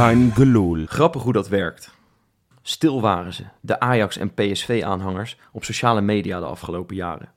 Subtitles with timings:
[0.00, 0.84] Kein gelul.
[0.86, 1.94] Grappig hoe dat werkt.
[2.62, 7.32] Stil waren ze, de Ajax- en PSV-aanhangers, op sociale media de afgelopen jaren.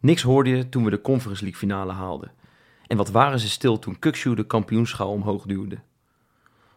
[0.00, 2.32] Niks hoorde je toen we de Conference League finale haalden.
[2.86, 5.78] En wat waren ze stil toen Kukshoe de kampioenschaal omhoog duwde.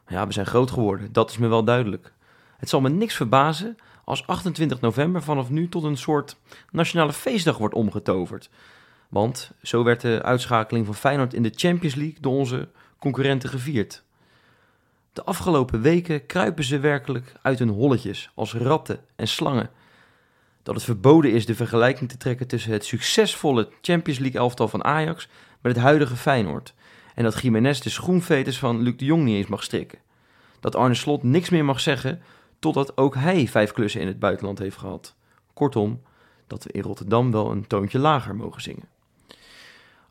[0.08, 2.14] Ja, we zijn groot geworden, dat is me wel duidelijk.
[2.58, 3.76] Het zal me niks verbazen
[4.06, 6.38] als 28 november vanaf nu tot een soort
[6.72, 8.50] nationale feestdag wordt omgetoverd.
[9.10, 12.70] Want zo werd de uitschakeling van Feyenoord in de Champions League door onze
[13.00, 14.04] concurrenten gevierd.
[15.14, 19.70] De afgelopen weken kruipen ze werkelijk uit hun holletjes als ratten en slangen.
[20.64, 24.84] Dat het verboden is de vergelijking te trekken tussen het succesvolle Champions League elftal van
[24.84, 25.28] Ajax
[25.62, 26.74] met het huidige Feyenoord.
[27.16, 30.00] En dat Jiménez de schoenveters van Luc de Jong niet eens mag strikken.
[30.60, 32.22] Dat Arne Slot niks meer mag zeggen
[32.60, 35.16] totdat ook hij vijf klussen in het buitenland heeft gehad.
[35.54, 36.02] Kortom,
[36.48, 38.90] dat we in Rotterdam wel een toontje lager mogen zingen.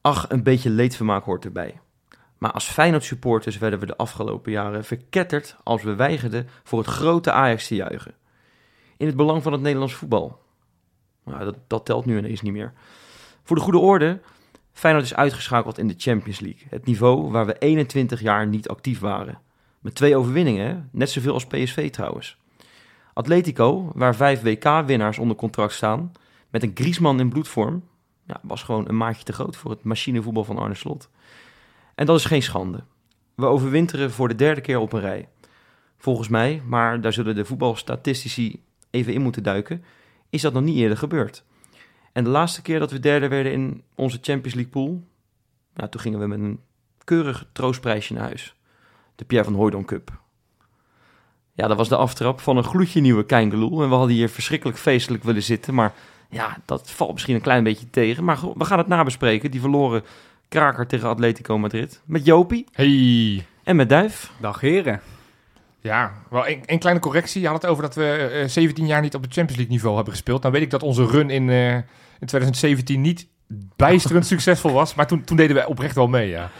[0.01, 1.81] Ach, een beetje leedvermaak hoort erbij.
[2.43, 7.33] Maar als Feyenoord-supporters werden we de afgelopen jaren verketterd als we weigerden voor het grote
[7.33, 8.15] Ajax te juichen.
[8.97, 10.43] In het belang van het Nederlands voetbal.
[11.25, 12.73] Nou, dat, dat telt nu ineens niet meer.
[13.43, 14.21] Voor de goede orde,
[14.73, 16.67] Feyenoord is uitgeschakeld in de Champions League.
[16.71, 19.39] Het niveau waar we 21 jaar niet actief waren.
[19.81, 22.39] Met twee overwinningen, net zoveel als PSV trouwens.
[23.13, 26.13] Atletico, waar vijf WK-winnaars onder contract staan,
[26.51, 27.85] met een Griezmann in bloedvorm,
[28.27, 31.11] ja, was gewoon een maatje te groot voor het machinevoetbal van Arne Slot.
[32.03, 32.85] En dat is geen schande.
[33.35, 35.29] We overwinteren voor de derde keer op een rij.
[35.97, 39.85] Volgens mij, maar daar zullen de voetbalstatistici even in moeten duiken,
[40.31, 41.45] is dat nog niet eerder gebeurd.
[42.13, 45.05] En de laatste keer dat we derde werden in onze Champions League pool,
[45.75, 46.61] nou, toen gingen we met een
[47.05, 48.55] keurig troostprijsje naar huis.
[49.15, 50.21] De Pierre van Hooydonk Cup.
[51.53, 53.83] Ja, dat was de aftrap van een gloedje nieuwe Keingeloel.
[53.83, 55.75] En we hadden hier verschrikkelijk feestelijk willen zitten.
[55.75, 55.95] Maar
[56.31, 58.25] ja, dat valt misschien een klein beetje tegen.
[58.25, 59.51] Maar we gaan het nabespreken.
[59.51, 60.05] Die verloren
[60.53, 62.01] kraker tegen Atletico Madrid.
[62.05, 62.67] Met Jopie.
[62.73, 63.47] Hey.
[63.65, 64.31] En met Duif.
[64.41, 65.01] Dag heren.
[65.81, 67.41] Ja, wel een, een, kleine correctie.
[67.41, 69.95] Je had het over dat we uh, 17 jaar niet op het Champions League niveau
[69.95, 70.41] hebben gespeeld.
[70.41, 73.27] Nou weet ik dat onze run in, uh, in 2017 niet
[73.77, 74.95] bijsterend succesvol was.
[74.95, 76.51] Maar toen, toen deden we oprecht wel mee, ja.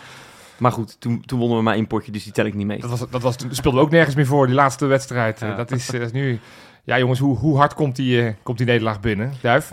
[0.57, 2.81] Maar goed, toen, toen wonnen we maar één potje, dus die tel ik niet mee.
[2.81, 5.41] Dat, was, dat was, speelden we ook nergens meer voor, die laatste wedstrijd.
[5.41, 5.55] Ja.
[5.55, 6.41] Dat, is, dat is nu...
[6.85, 9.33] Ja jongens, hoe, hoe hard komt die, uh, komt die nederlaag binnen?
[9.41, 9.73] Duif?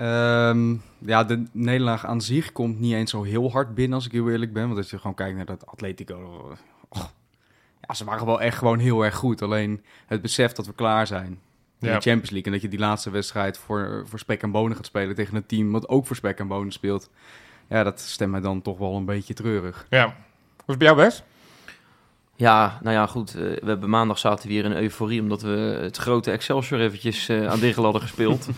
[0.00, 4.12] Um, ja, de nederlaag aan zich komt niet eens zo heel hard binnen, als ik
[4.12, 4.66] heel eerlijk ben.
[4.66, 6.16] Want als je gewoon kijkt naar dat Atletico...
[6.88, 7.04] Oh,
[7.80, 9.42] ja, ze waren wel echt gewoon heel erg goed.
[9.42, 11.40] Alleen het besef dat we klaar zijn
[11.78, 11.94] in ja.
[11.94, 12.44] de Champions League...
[12.44, 15.14] en dat je die laatste wedstrijd voor, voor spek en bonen gaat spelen...
[15.14, 17.10] tegen een team wat ook voor spek en bonen speelt...
[17.68, 19.86] ja, dat stemt mij dan toch wel een beetje treurig.
[19.90, 20.04] Ja.
[20.04, 20.14] Hoe
[20.56, 21.22] is het bij jou, Wes?
[22.36, 23.36] Ja, nou ja, goed.
[23.36, 25.20] Uh, we hebben maandag zaten we hier in euforie...
[25.20, 28.48] omdat we het grote Excelsior eventjes uh, aan Diggel hadden gespeeld...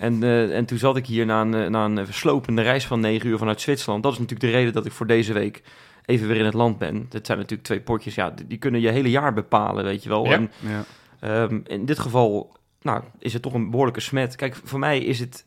[0.00, 3.28] En, uh, en toen zat ik hier na een, na een verslopende reis van negen
[3.28, 4.02] uur vanuit Zwitserland.
[4.02, 5.62] Dat is natuurlijk de reden dat ik voor deze week
[6.04, 7.06] even weer in het land ben.
[7.08, 10.24] Dat zijn natuurlijk twee potjes, ja, die kunnen je hele jaar bepalen, weet je wel.
[10.24, 10.32] Ja.
[10.32, 10.50] En,
[11.20, 11.42] Ja.
[11.42, 14.36] um, in dit geval nou, is het toch een behoorlijke smet.
[14.36, 15.46] Kijk, voor mij is het,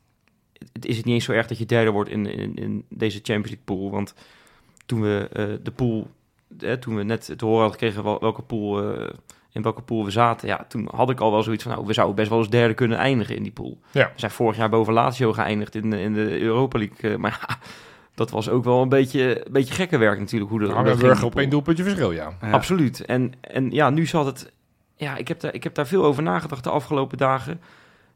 [0.79, 3.47] is het niet eens zo erg dat je derde wordt in, in, in deze Champions
[3.47, 3.91] League pool.
[3.91, 4.13] Want
[4.85, 6.07] toen we uh, de pool,
[6.59, 8.99] eh, toen we net te horen hadden gekregen wel, welke pool...
[9.01, 9.09] Uh,
[9.53, 11.93] in welke pool we zaten, ja, toen had ik al wel zoiets van, nou, we
[11.93, 13.79] zouden best wel eens derde kunnen eindigen in die pool.
[13.91, 14.05] Ja.
[14.13, 17.57] We zijn vorig jaar boven Lazio geëindigd in, de- in de Europa League, maar ja,
[18.15, 20.51] dat was ook wel een beetje, een beetje gekke werk natuurlijk.
[20.51, 22.33] Hoe de, Nou, dat ging op één doelpuntje verschil, ja.
[22.41, 22.51] Ja.
[22.51, 23.05] Absoluut.
[23.05, 24.51] En, en ja, nu zat het,
[24.95, 27.61] ja, ik heb, daar, ik heb daar veel over nagedacht de afgelopen dagen.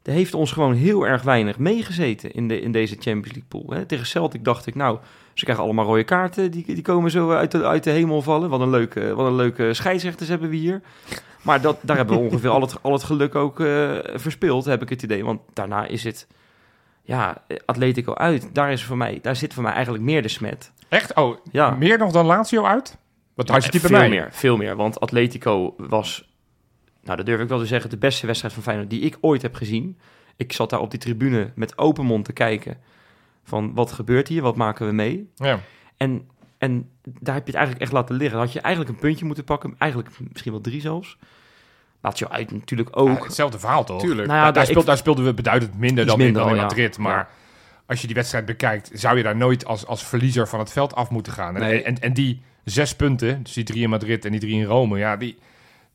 [0.07, 3.65] Er heeft ons gewoon heel erg weinig meegezeten in, de, in deze Champions League pool.
[3.69, 3.85] Hè.
[3.85, 4.97] Tegen Celtic dacht ik, nou,
[5.33, 6.51] ze krijgen allemaal rode kaarten.
[6.51, 8.49] Die, die komen zo uit de, uit de hemel vallen.
[8.49, 10.81] Wat een leuke, wat een leuke scheidsrechters hebben we hier.
[11.41, 14.81] Maar dat, daar hebben we ongeveer al het, al het geluk ook eh, verspeeld, heb
[14.81, 15.25] ik het idee.
[15.25, 16.27] Want daarna is het,
[17.01, 18.49] ja, Atletico uit.
[18.53, 20.71] Daar, is voor mij, daar zit voor mij eigenlijk meer de smet.
[20.89, 21.15] Echt?
[21.15, 21.69] Oh, Ja.
[21.69, 22.97] meer nog dan Lazio uit?
[23.33, 24.09] Wat had je die bij veel mij?
[24.09, 24.75] meer, veel meer.
[24.75, 26.26] Want Atletico was,
[27.07, 29.41] nou dat durf ik wel te zeggen, de beste wedstrijd van Feyenoord die ik ooit
[29.41, 29.97] heb gezien.
[30.35, 32.77] Ik zat daar op die tribune met open mond te kijken
[33.43, 35.29] van wat gebeurt hier, wat maken we mee.
[35.35, 35.59] Ja.
[35.97, 36.27] En,
[36.57, 38.37] en daar heb je het eigenlijk echt laten liggen.
[38.37, 41.17] Dan had je eigenlijk een puntje moeten pakken, eigenlijk misschien wel drie zelfs.
[42.01, 43.17] Laat je uit natuurlijk ook.
[43.17, 44.01] Ja, hetzelfde verhaal toch?
[44.01, 44.27] Tuurlijk.
[44.27, 46.55] Nou ja, daar, daar, ik- speelt, daar speelden we beduidend minder dan, minder in, dan
[46.57, 46.61] in.
[46.61, 46.97] Madrid.
[46.97, 47.29] Maar Ja.
[47.85, 50.95] als je die wedstrijd bekijkt, zou je daar nooit als, als verliezer van het veld
[50.95, 51.55] af moeten gaan.
[51.55, 51.83] En, Nee.
[51.83, 54.97] en, en die zes punten, dus die drie in Madrid en die drie in Rome,
[54.97, 55.37] ja, die,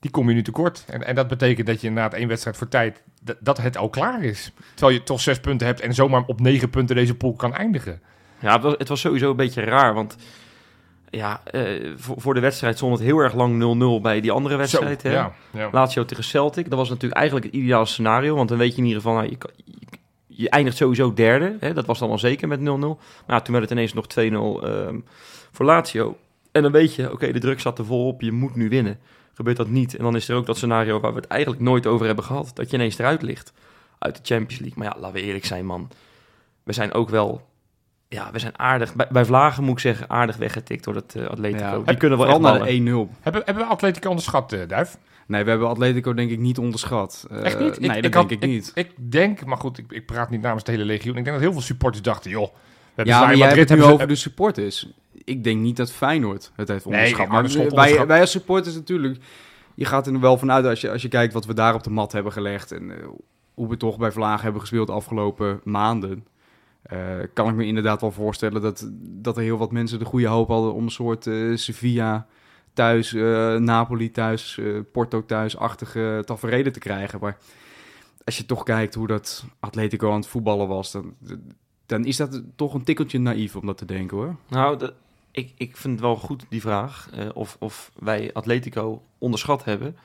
[0.03, 0.85] die kom je nu tekort.
[0.87, 3.03] En, en dat betekent dat je na één wedstrijd voor tijd,
[3.41, 4.53] dat, het al klaar is.
[4.75, 8.01] Terwijl je toch zes punten hebt en zomaar op negen punten deze pool kan eindigen.
[8.39, 10.17] Ja, het was, het was sowieso een beetje raar, want
[11.11, 14.57] ja, eh, voor, voor de wedstrijd stond het heel erg lang 0-0 bij die andere
[14.57, 15.01] wedstrijd.
[15.01, 15.15] Zo, hè?
[15.15, 15.69] ja, ja.
[15.73, 16.69] Lazio tegen Celtic.
[16.71, 18.35] Dat was natuurlijk eigenlijk het ideale scenario.
[18.35, 19.75] Want dan weet je in ieder geval, nou, je, kan- je,
[20.27, 21.57] je eindigt sowieso derde.
[21.61, 21.73] Hè?
[21.73, 22.63] Dat was dan al zeker met 0-0.
[22.63, 22.97] Maar
[23.27, 24.99] ja, toen werd het ineens nog 2-0 ehm,
[25.53, 26.17] voor Lazio.
[26.53, 28.99] En dan weet je, oké, de druk zat er vol op, je moet nu winnen.
[29.35, 31.87] Gebeurt dat niet, en dan is er ook dat scenario waar we het eigenlijk nooit
[31.87, 32.51] over hebben gehad.
[32.55, 33.53] Dat je ineens eruit ligt
[33.99, 34.79] uit de Champions League.
[34.79, 35.91] Maar ja, laten we eerlijk zijn, man.
[36.63, 37.49] We zijn ook wel...
[38.09, 38.95] Ja, we zijn aardig...
[38.95, 41.65] Bij, bij Vlagen moet ik zeggen, aardig weggetikt door het eh, Atletico.
[41.65, 42.59] Ja, Die kunnen wel echt ballen.
[42.85, 43.21] naar de 1-0.
[43.21, 44.99] Hebben, hebben we Atletico onderschat, eh, Duif?
[45.27, 47.27] Nee, we hebben Atletico denk ik niet onderschat.
[47.31, 47.81] Eh, Echt niet?
[47.81, 48.71] Nee, Ik- dat ik denk had- ik niet.
[48.75, 51.17] Ik denk, maar goed, ik, ik praat niet namens de hele legioen.
[51.17, 52.55] Ik denk dat heel veel supporters dachten, joh...
[52.97, 54.89] Ja, maar jij hebt het nu over de supporters.
[55.25, 57.29] Ik denk niet dat Feyenoord het heeft onderschat.
[57.29, 59.19] Maar wij, wij als supporters natuurlijk...
[59.75, 61.91] Je gaat er wel vanuit als je, als je kijkt wat we daar op de
[61.91, 62.73] mat hebben gelegd...
[62.73, 63.07] en eh,
[63.55, 66.27] hoe we toch bij Vlaag hebben gespeeld de afgelopen maanden...
[66.83, 66.99] eh,
[67.33, 70.49] kan ik me inderdaad wel voorstellen dat, dat er heel wat mensen de goede hoop
[70.49, 70.75] hadden...
[70.75, 72.27] om een soort eh, Sevilla
[72.73, 73.13] thuis,
[73.59, 74.61] Napoli thuis,
[74.93, 77.19] Porto thuis-achtige tafereelen te krijgen.
[77.21, 77.37] Maar
[78.25, 80.93] als je toch kijkt hoe dat Atletico aan het voetballen was...
[80.93, 81.15] dan,
[81.93, 84.37] dan is dat toch een tikkeltje naïef om dat te denken hoor.
[84.49, 84.93] Nou, de-
[85.31, 87.09] ik, ik vind het wel goed, die vraag.
[87.15, 89.97] eh, of, of wij Atletico onderschat hebben.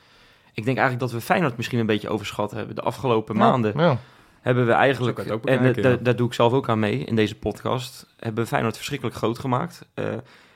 [0.52, 2.74] Ik denk eigenlijk dat we Feyenoord misschien een beetje overschat hebben.
[2.74, 3.98] De afgelopen Ja, maanden ja.
[4.40, 5.30] hebben we eigenlijk...
[5.30, 5.72] Ook en ja.
[5.72, 8.06] daar- daar doe ik zelf ook aan mee in deze podcast.
[8.16, 9.86] Hebben we Feyenoord verschrikkelijk groot gemaakt.
[9.94, 10.04] Eh,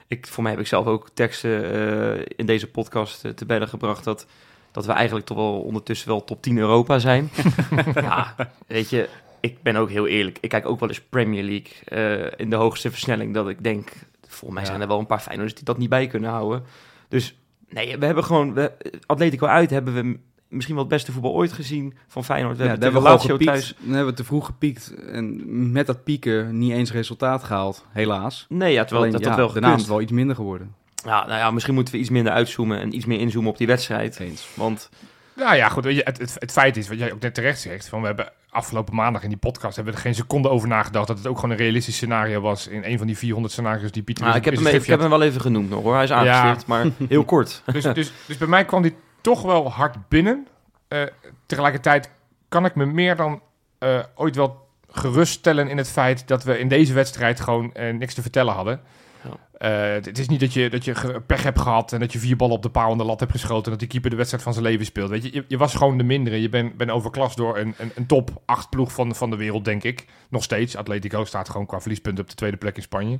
[0.06, 1.72] ik, voor mij heb ik zelf ook teksten
[2.18, 4.04] eh, in deze podcast te bedden gebracht...
[4.04, 4.26] Dat,
[4.70, 7.30] dat we eigenlijk toch wel ondertussen wel top 10 Europa zijn.
[7.94, 8.34] ja,
[8.66, 9.08] weet je,
[9.42, 10.38] ik ben ook heel eerlijk.
[10.40, 13.34] Ik kijk ook wel eens Premier League eh, in de hoogste versnelling.
[13.34, 13.90] Dat ik denk,
[14.28, 16.62] volgens mij zijn er wel een paar Feyenoorders die dat niet bij kunnen houden.
[17.08, 18.54] Dus nee, we hebben gewoon...
[18.54, 18.72] We,
[19.06, 20.18] Atletico uit hebben we
[20.48, 22.56] misschien wel het beste voetbal ooit gezien van Feyenoord.
[22.56, 23.50] We Ja, hebben de we Lazio gepiekt.
[23.50, 23.74] thuis...
[23.78, 28.46] Dan hebben we te vroeg gepiekt en met dat pieken niet eens resultaat gehaald, helaas.
[28.48, 30.74] Nee, ja, terwijl Alleen, dat ja, wel daarna is wel iets minder geworden.
[31.04, 33.66] Ja, nou ja, misschien moeten we iets minder uitzoomen en iets meer inzoomen op die
[33.66, 34.20] wedstrijd.
[34.20, 34.48] Eens.
[34.54, 34.90] Want
[35.34, 35.84] Nou ja, goed.
[35.84, 38.06] weet je, Het, het, het feit is, wat jij ook net terecht zegt, van we
[38.06, 41.26] hebben afgelopen maandag in die podcast hebben we er geen seconde over nagedacht dat het
[41.26, 44.34] ook gewoon een realistisch scenario was in een van die 400 scenario's die Pieter in
[44.34, 45.94] ik, heb hem, ik schriftje heb hem wel even genoemd nog hoor.
[45.94, 46.16] Hij is Ja.
[46.16, 47.62] aangestipt, maar heel kort.
[47.72, 50.46] Dus, dus, dus bij mij kwam die toch wel hard binnen.
[50.88, 51.02] Eh,
[51.46, 52.10] tegelijkertijd
[52.48, 53.42] kan ik me meer dan
[53.78, 58.14] eh, ooit wel geruststellen in het feit dat we in deze wedstrijd gewoon eh, niks
[58.14, 58.80] te vertellen hadden.
[59.24, 59.30] Ja.
[59.58, 62.36] Eh, het is niet dat je, dat je pech hebt gehad en dat je vier
[62.36, 64.44] ballen op de paal en de lat hebt geschoten en dat die keeper de wedstrijd
[64.44, 65.10] van zijn leven speelt.
[65.10, 66.40] Weet je, je, je was gewoon de mindere.
[66.40, 69.64] Je bent ben overklast door een, een, een top 8 ploeg van, van de wereld,
[69.64, 70.06] denk ik.
[70.28, 70.76] Nog steeds.
[70.76, 73.18] Atletico staat gewoon qua verliespunten op de tweede plek in Spanje.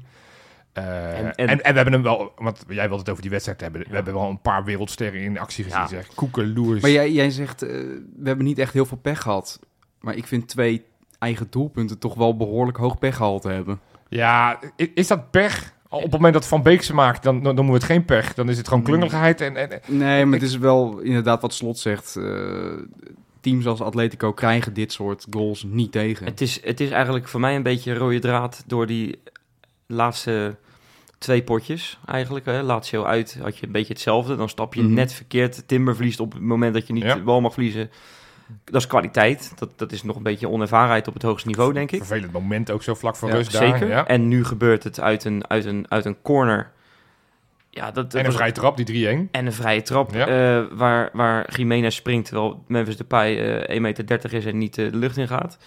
[0.73, 3.31] Eh, en, En- en, en- we hebben hem wel, want jij wilde het over die
[3.31, 3.81] wedstrijd hebben.
[3.89, 5.81] We hebben wel een paar wereldsterren in actie gezien.
[5.81, 5.87] Ja.
[5.87, 6.07] Zeg.
[6.15, 6.81] Koeken, Loers.
[6.83, 7.69] Maar jij, jij zegt, eh,
[8.17, 9.61] we hebben niet echt heel veel pech gehad.
[10.01, 10.85] Maar ik vind twee
[11.19, 13.81] eigen doelpunten toch wel behoorlijk hoog pechgehalte hebben.
[14.09, 14.59] Ja,
[14.95, 15.72] is dat pech?
[15.93, 18.35] Op het moment dat Van Beek ze maakt, dan, dan noemen we het geen pech.
[18.35, 18.89] Dan is het gewoon Mm.
[18.89, 19.41] klungeligheid.
[19.41, 22.17] En, en, Nee, maar Ik- het is wel inderdaad wat Slot zegt.
[22.17, 22.25] eh,
[23.41, 26.27] teams als Atletico krijgen dit soort goals niet tegen.
[26.27, 29.19] Het is, het is eigenlijk voor mij een beetje een rode draad door die
[29.87, 30.57] laatste
[31.19, 32.45] twee potjes eigenlijk.
[32.47, 32.63] Hè.
[32.63, 34.37] Lazio uit had je een beetje hetzelfde.
[34.37, 34.95] Dan stap je Mhm.
[34.95, 35.63] net verkeerd.
[35.69, 37.15] Timber verliest op het moment dat je niet Ja.
[37.15, 37.91] de bal mag verliezen.
[38.65, 39.53] Dat is kwaliteit.
[39.59, 41.99] Dat, dat is nog een beetje onervarenheid op het hoogste niveau, denk ik.
[42.05, 43.69] vervelend moment ook zo vlak voor Ja, rust daar.
[43.69, 43.89] Zeker.
[43.89, 44.07] Ja.
[44.07, 46.71] En nu gebeurt het uit een, uit een, uit een corner.
[47.71, 49.31] Ja, dat, dat En een was- vrije trap, die 3-1.
[49.31, 50.67] en een vrije trap Ja.
[50.75, 54.97] waar, waar Jiménez springt terwijl Memphis Depay eh 1,30 meter is en niet eh, de
[54.97, 55.59] lucht in gaat.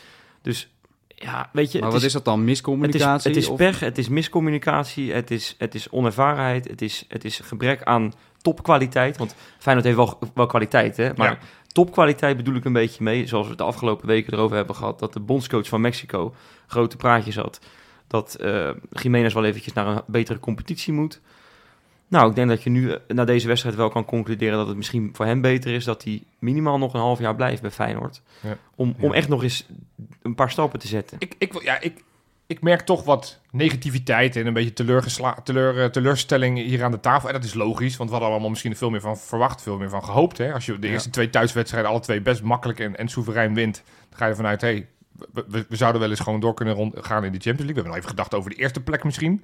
[0.41, 0.74] Dus
[1.15, 2.39] ja, weet je, maar wat is, dat dan?
[2.39, 3.31] het is, Miscommunicatie?
[3.31, 7.39] het is pech, het is miscommunicatie, het is, het is onervarenheid, het is, het is
[7.39, 9.17] gebrek aan topkwaliteit.
[9.17, 11.09] Want Feyenoord heeft wel, wel kwaliteit, hè?
[11.15, 11.37] maar Ja.
[11.67, 13.27] topkwaliteit bedoel ik een beetje mee.
[13.27, 16.35] Zoals we het de afgelopen weken erover hebben gehad, dat de bondscoach van Mexico
[16.67, 17.59] grote praatjes had.
[18.07, 21.21] Dat eh Jiménez wel eventjes naar een betere competitie moet.
[22.07, 24.77] Nou, ik denk dat je nu eh, na deze wedstrijd wel kan concluderen dat het
[24.77, 28.21] misschien voor hem beter is dat hij minimaal nog een half jaar blijft bij Feyenoord.
[28.41, 28.57] Ja.
[28.75, 29.15] Om, om Ja.
[29.17, 29.65] echt nog eens
[30.21, 31.17] een paar stappen te zetten.
[31.19, 32.03] Ik, ik, ja, ik,
[32.47, 36.99] ik merk toch wat negativiteit en een beetje teleurgesla- teleur, eh, teleurstelling hier aan de
[36.99, 37.27] tafel.
[37.27, 39.89] En dat is logisch, want we hadden allemaal misschien veel meer van verwacht, veel meer
[39.89, 40.37] van gehoopt.
[40.37, 40.53] Hè?
[40.53, 40.93] Als je de Ja.
[40.93, 44.45] eerste twee thuiswedstrijden alle twee best makkelijk en, en soeverein wint, dan ga je ervan
[44.45, 44.87] uit, hey,
[45.33, 47.65] we, we, we zouden wel eens gewoon door kunnen rond, gaan in de Champions League.
[47.67, 49.43] We hebben nog even gedacht over de eerste plek misschien.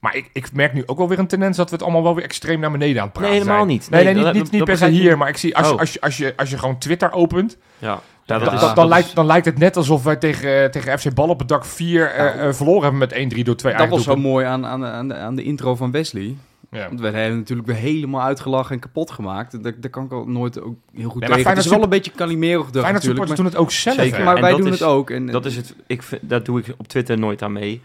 [0.00, 2.14] Maar ik, ik merk nu ook wel weer een tendens dat we het allemaal wel
[2.14, 3.76] weer extreem naar beneden aan het praten Nee, helemaal zijn.
[3.76, 3.90] niet.
[3.90, 5.18] Nee, Nee, nee, dat- niet, niet, dat niet per se hier, niet.
[5.18, 5.78] maar ik zie als, je, Oh.
[5.80, 8.60] als, je, als, je, als je gewoon Twitter opent, Ja, ja dan, dat is...
[8.60, 11.28] dan, dat lijkt, is- dan lijkt het net alsof wij tegen, eh, tegen FC Bal
[11.28, 13.96] op het dak 4 eh, Nou, eh, verloren hebben met 1-3 door twee Dat eigen
[13.96, 16.36] was zo mooi aan, aan, aan, de, aan de intro van Wesley.
[16.70, 16.86] Ja.
[16.88, 19.62] Want we hebben natuurlijk weer helemaal uitgelachen en kapot gemaakt.
[19.62, 21.50] Daar, daar kan ik al nooit ook heel goed maar tegen.
[21.50, 23.02] Het is wel een beetje Kalimerig Feyenoord natuurlijk.
[23.02, 23.96] supporters Maar, doen het ook zelf.
[23.96, 24.24] Zeker.
[24.24, 25.10] maar En wij doen is- het ook.
[25.10, 25.74] En, Dat is het.
[25.86, 27.82] Ik vind, dat doe ik op Twitter nooit aan mee.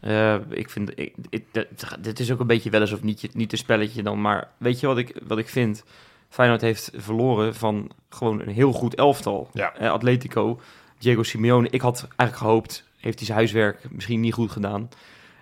[0.00, 1.66] Eh, ik vind, ik, ik- dat-
[2.00, 4.20] dit is ook een beetje wel eens of niet, niet een spelletje dan.
[4.20, 5.84] Maar weet je wat ik, wat ik vind?
[6.28, 9.50] Feyenoord heeft verloren van gewoon een heel goed elftal.
[9.52, 9.74] Ja.
[9.74, 10.60] Eh, Atletico,
[10.98, 11.68] Diego Simeone.
[11.70, 14.88] Ik had eigenlijk gehoopt, heeft hij zijn huiswerk misschien niet goed gedaan.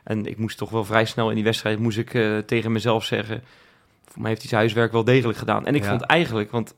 [0.05, 3.05] En ik moest toch wel vrij snel in die wedstrijd moest ik, eh, tegen mezelf
[3.05, 3.43] zeggen...
[4.05, 5.67] Voor mij heeft hij zijn huiswerk wel degelijk gedaan.
[5.67, 5.89] En ik Ja.
[5.89, 6.75] vond eigenlijk, want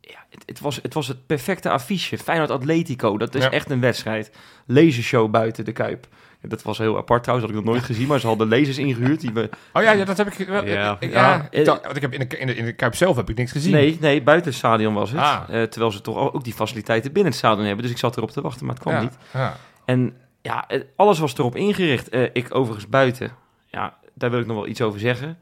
[0.00, 2.18] ja, het, het, was, het was het perfecte affiche.
[2.18, 3.50] Feyenoord Atletico, dat is Ja.
[3.50, 4.30] echt een wedstrijd.
[4.66, 6.06] Lasershow buiten de Kuip.
[6.42, 8.06] Ja, Dat was heel apart trouwens, had ik nog nooit gezien.
[8.08, 9.20] Maar ze hadden lasers ingehuurd.
[9.20, 9.50] Die we...
[9.72, 10.64] Oh ja, ja, dat heb ik wel.
[10.66, 10.96] Ja.
[11.00, 11.20] ik- Ja.
[11.34, 13.30] ja, ik dacht- want ik heb in de, in, de, in de Kuip zelf heb
[13.30, 13.72] ik niks gezien.
[13.72, 15.20] Nee, nee, buiten het stadion was het.
[15.20, 15.42] Ah.
[15.48, 17.82] Eh, terwijl ze toch ook die faciliteiten binnen het stadion hebben.
[17.82, 19.00] Dus ik zat erop te wachten, maar het kwam ja.
[19.02, 19.16] niet.
[19.32, 19.56] Ja.
[19.84, 22.08] En ja, alles was erop ingericht.
[22.08, 23.30] Eh, ik overigens buiten.
[23.70, 25.38] Ja, daar wil ik nog wel iets over zeggen.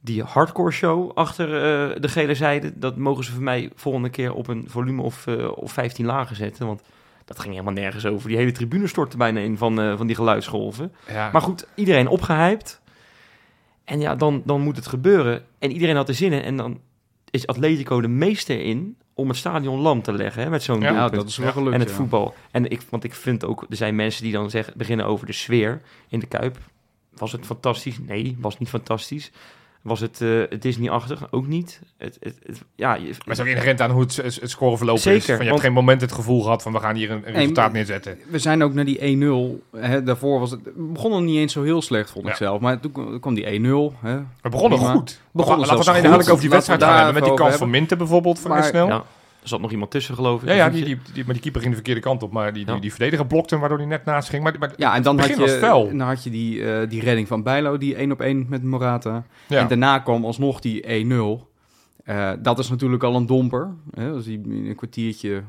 [0.00, 4.32] Die hardcore show achter eh, de gele zijde, dat mogen ze voor mij volgende keer
[4.34, 6.66] op een volume of, eh, of 15 lagen zetten.
[6.66, 6.82] Want
[7.30, 8.28] dat ging helemaal nergens over.
[8.28, 10.92] Die hele tribune stortte bijna in van, eh, van die geluidsgolven.
[11.08, 11.30] Ja.
[11.32, 12.80] Maar goed, iedereen opgehyped.
[13.84, 15.44] En ja, dan, dan moet het gebeuren.
[15.58, 16.42] En iedereen had er zin in.
[16.42, 16.80] En dan
[17.30, 20.90] is Atletico de meester in om het stadion lam te leggen hè, met zo'n Ja,
[20.90, 21.74] doelpunt dat is wel gelukt.
[21.74, 21.94] en het ja.
[21.94, 22.34] voetbal.
[22.50, 25.32] En ik, want ik vind ook, er zijn mensen die dan zeggen, beginnen over de
[25.32, 26.58] sfeer in de Kuip.
[27.14, 27.98] Was het fantastisch?
[27.98, 29.30] Nee, was niet fantastisch.
[29.82, 31.26] Was het uh, Disney-achtig?
[31.32, 31.80] Ook niet.
[31.98, 34.50] Het, het, het- ja, je, Maar het is ook inherent aan hoe het, het het
[34.50, 35.02] scoreverloop is.
[35.02, 37.72] Zeker, Van, je hebt geen moment het gevoel gehad van we gaan hier een, resultaat
[37.72, 38.18] neerzetten.
[38.30, 39.78] We zijn ook naar die 1-0.
[39.80, 40.64] Hè, daarvoor was het...
[40.64, 42.36] het begon nog niet eens zo heel slecht, vond ik Ja.
[42.36, 42.60] zelf.
[42.60, 43.48] Maar toen kwam- die 1-0.
[44.00, 44.16] Hè.
[44.42, 44.92] We begonnen Prima.
[44.94, 45.20] goed.
[45.32, 47.14] Begonnen Laten we dan inhoudelijk over die wedstrijd gaan hebben.
[47.14, 48.86] Met die kans van Minte bijvoorbeeld van Maar- snel.
[48.86, 49.04] ja,
[49.42, 50.48] er zat nog iemand tussen, geloof ik.
[50.48, 52.32] Ja, ja die, die, die, maar die keeper ging de verkeerde kant op.
[52.32, 52.80] Maar die, die, Ja.
[52.80, 54.42] die verdediger blokte hem, waardoor hij net naast ging.
[54.42, 55.86] Maar, maar Ja, en dan had, begin je, was fel.
[55.88, 59.24] dan had je die, eh, die redding van Bijlo, die 1 op 1 met Morata.
[59.46, 59.58] ja.
[59.58, 61.48] En daarna kwam alsnog die 1-0.
[62.04, 63.70] Eh, dat is natuurlijk al een domper.
[63.94, 65.42] Hè, als hij in een kwartiertje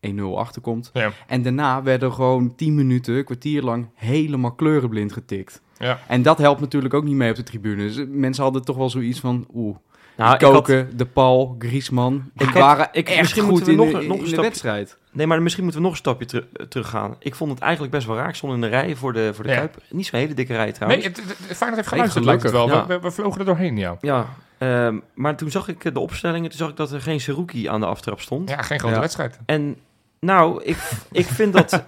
[0.00, 0.90] 1-0 achterkomt.
[0.92, 1.10] Ja.
[1.26, 5.62] En daarna werden gewoon 10 minuten, een kwartier lang, helemaal kleurenblind getikt.
[5.78, 5.98] Ja.
[6.08, 7.82] En dat helpt natuurlijk ook niet mee op de tribune.
[7.82, 9.76] Dus mensen hadden toch wel zoiets van, oeh,
[10.18, 12.30] Nou, ik Koken, De Paul, Griezmann.
[12.36, 14.26] Ik had- waren ik- echt misschien goed we in, nog- de, nog een in de
[14.26, 14.96] stapje- wedstrijd.
[15.12, 17.16] Nee, maar misschien moeten we nog een stapje teru- eh, teruggaan.
[17.18, 18.28] Ik vond het eigenlijk best wel raar.
[18.28, 19.56] Ik stond in de rij voor de, voor de Ja.
[19.56, 19.76] Kuip.
[19.90, 21.04] Niet zo'n hele dikke rij Nee, trouwens.
[21.04, 22.68] het, het, het- Feyenoord heeft Nee, geluisterd, lijkt het wel.
[22.68, 23.96] We, we, we vlogen er doorheen, ja.
[24.00, 24.26] Ja,
[24.58, 26.50] ehm, maar toen zag ik de opstellingen.
[26.50, 28.48] Toen zag ik dat er geen Seruki aan de aftrap stond.
[28.48, 29.00] Ja, geen grote Ja.
[29.00, 29.38] wedstrijd.
[29.46, 29.76] En
[30.20, 30.76] nou, ik,
[31.12, 31.82] ik vind dat...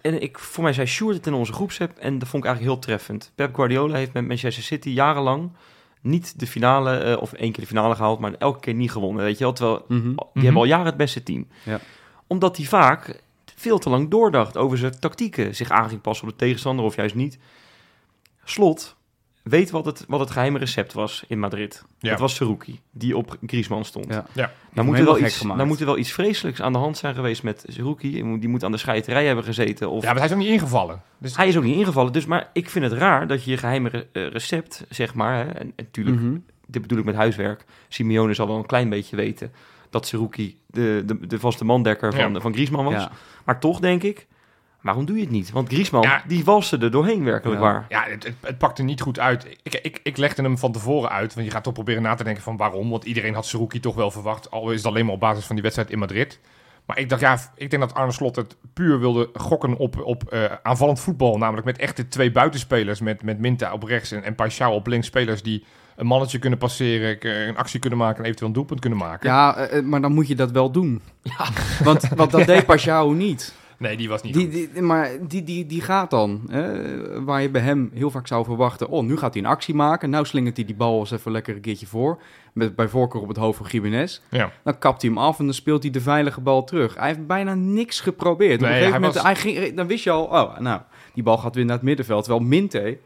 [0.00, 2.74] En ik, voor mij zei Sjoerd het in onze groepsapp en dat vond ik eigenlijk
[2.74, 3.32] heel treffend.
[3.34, 5.50] Pep Guardiola heeft met Manchester City jarenlang
[6.00, 9.24] niet de finale, eh, of één keer de finale gehaald, maar elke keer niet gewonnen.
[9.24, 9.52] Weet je wel?
[9.52, 10.02] Terwijl Mhm.
[10.02, 10.44] die Mhm.
[10.44, 11.46] hebben al jaren het beste team.
[11.64, 11.80] Ja.
[12.26, 13.22] Omdat hij vaak
[13.56, 16.96] veel te lang doordacht over zijn tactieken, zich aan ging passen op de tegenstander of
[16.96, 17.38] juist niet.
[18.44, 18.96] Slot
[19.48, 21.84] weet wat het, wat het geheime recept was in Madrid.
[21.98, 22.10] Ja.
[22.10, 24.06] Het was Seruki, die op Griezmann stond.
[24.08, 24.26] Ja.
[24.32, 24.42] Ja.
[24.44, 26.96] Dan hem moet, er wel iets, dan moet er wel iets vreselijks aan de hand
[26.98, 28.10] zijn geweest met Seruki.
[28.12, 29.90] Die moet- Die moet aan de scheiterij hebben gezeten.
[29.90, 31.02] Of Ja, maar hij is ook niet ingevallen.
[31.18, 32.12] Dus Hij is ook niet ingevallen.
[32.12, 35.34] Dus, maar ik vind het raar dat je je geheime re- eh, recept, zeg maar...
[35.36, 36.36] Hè, en, en natuurlijk, Mhm.
[36.66, 37.64] dit bedoel ik met huiswerk...
[37.88, 39.52] Simeone zal wel een klein beetje weten...
[39.90, 42.40] dat Seruki de, de, de vaste mandekker van, Ja.
[42.40, 43.02] van Griezmann was.
[43.02, 43.10] Ja.
[43.44, 44.26] Maar toch denk ik...
[44.82, 45.50] Waarom doe je het niet?
[45.50, 46.22] Want Griezmann, Ja.
[46.26, 47.66] die walste er doorheen werkelijk Ja.
[47.66, 47.86] waar.
[47.88, 49.56] Ja, het, het, het pakte niet goed uit.
[49.62, 51.34] Ik, ik, ik legde hem van tevoren uit.
[51.34, 52.90] Want je gaat toch proberen na te denken van waarom.
[52.90, 54.50] Want iedereen had Seruki toch wel verwacht.
[54.50, 56.40] Al is het alleen maar op basis van die wedstrijd in Madrid.
[56.86, 60.24] Maar ik dacht, ja, ik denk dat Arne Slot het puur wilde gokken op, op
[60.24, 61.38] eh, aanvallend voetbal.
[61.38, 63.00] Namelijk met echte twee buitenspelers.
[63.00, 65.06] Met, met Minta op rechts en, en Paixão op links.
[65.06, 65.64] Spelers die
[65.96, 67.16] een mannetje kunnen passeren,
[67.48, 69.28] een actie kunnen maken en eventueel een doelpunt kunnen maken.
[69.28, 71.02] Ja, eh, eh, maar dan moet je dat wel doen.
[71.84, 73.54] Want, want dat deed Pashao niet.
[73.78, 76.42] Nee, die was niet Die, die, maar die, die, die gaat dan.
[76.48, 78.88] Hè, waar je bij hem heel vaak zou verwachten...
[78.88, 80.10] oh, nu gaat hij een actie maken.
[80.10, 82.18] Nou slingert hij die bal eens even lekker een keertje voor.
[82.52, 84.20] Met bij voorkeur op het hoofd van Jiménez.
[84.30, 84.52] Ja.
[84.64, 86.94] Dan kapt hij hem af en dan speelt hij de veilige bal terug.
[86.94, 88.60] Hij heeft bijna niks geprobeerd.
[88.60, 90.24] Nee, Op een gegeven hij moment, was- hij ging, dan wist je al...
[90.24, 90.80] oh, nou,
[91.14, 92.24] die bal gaat weer naar het middenveld.
[92.24, 92.98] Terwijl Minte...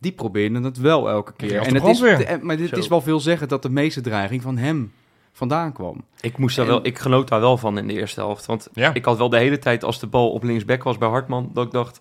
[0.00, 1.60] Die probeerde het wel elke keer.
[1.62, 2.00] En het is,
[2.42, 2.76] maar dit Zo.
[2.76, 4.92] is wel veel zeggen dat de meeste dreiging van hem
[5.38, 6.04] vandaan kwam.
[6.20, 8.46] Ik, moest daar En- wel, ik genoot daar wel van in de eerste helft.
[8.46, 8.94] Want Ja.
[8.94, 11.50] ik had wel de hele tijd, als de bal op linksback was bij Hartman...
[11.54, 12.00] dat ik dacht,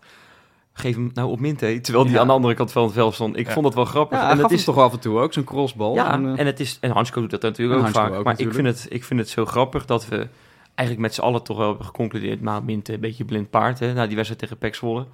[0.73, 1.79] geef hem nou op Minte.
[1.81, 2.19] Terwijl die Ja.
[2.19, 3.37] aan de andere kant van het veld stond.
[3.37, 3.51] Ik Ja.
[3.53, 4.17] vond dat wel grappig.
[4.19, 5.93] Ja, en dat is toch af en toe ook, zo'n crossbal.
[5.95, 8.13] Ja, En, eh, en, het is, en Hansko doet dat natuurlijk ook Hansko vaak.
[8.13, 10.27] ook maar ik vind, het, ik vind het zo grappig dat we
[10.75, 12.41] eigenlijk met z'n allen toch wel hebben geconcludeerd...
[12.41, 15.05] nou, Minte een beetje blind paard, hè, na die wedstrijd tegen Pek Zwolle.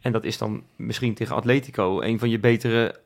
[0.00, 3.02] En dat is dan misschien tegen Atletico een van je betere...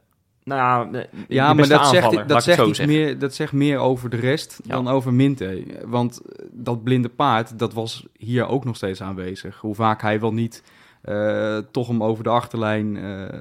[0.49, 4.17] Nou ja, maar dat zegt, aanvaller, dat, zegt iets meer, dat zegt meer over de
[4.17, 4.75] rest Ja.
[4.75, 5.65] dan over Minte.
[5.85, 9.59] Want eh, dat blinde paard, dat was hier ook nog steeds aanwezig.
[9.61, 10.63] Hoe vaak hij wel niet
[11.03, 13.41] eh, toch hem over de achterlijn eh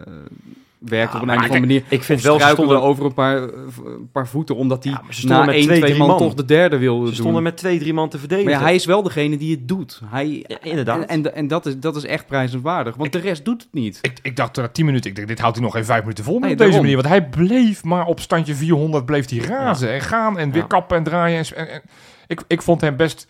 [0.79, 1.84] werkt Ja, op een andere kijk, manier.
[1.89, 3.50] Ik vind wel, ze struikelde stonden, over een paar, eh,
[3.86, 6.17] een paar voeten, omdat hij Ja, ze na met 1, twee, 2 drie man man.
[6.17, 7.15] toch de derde wilde ze doen.
[7.15, 8.51] stonden met twee, drie man te verdedigen.
[8.51, 10.01] Maar ja, hij is wel degene die het doet.
[10.05, 11.00] Hij, Ja, inderdaad.
[11.05, 14.00] En, en, en dat, is, dat is echt prijzenswaardig, want de rest doet het niet.
[14.01, 16.24] Ik, ik dacht na 10 minuten, ik denk, dit houdt hij nog geen 5 minuten
[16.24, 16.79] vol Nee, op deze daarom.
[16.89, 16.96] manier.
[17.03, 20.98] Want hij bleef maar op standje 400, bleef hij razen en gaan en weer kappen
[20.98, 21.38] en draaien.
[21.38, 21.81] En, en- en-
[22.27, 23.27] ik, ik vond hem best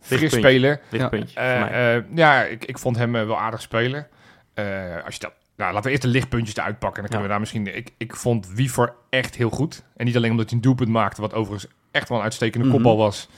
[0.00, 0.48] fris Lichtpuntje.
[0.90, 1.30] spelen.
[1.34, 4.06] Eh, eh, ja, ik, ik vond hem eh, wel aardig spelen.
[4.54, 4.64] Eh,
[5.04, 7.00] als je dat Nou, laten we eerst de lichtpuntjes eruit pakken.
[7.00, 7.76] Dan kunnen we daar misschien...
[7.76, 9.82] Ik, ik vond Wiever echt heel goed.
[9.96, 12.74] En niet alleen omdat hij een doelpunt maakte, wat overigens echt wel een uitstekende Mhm.
[12.74, 13.28] kopbal was.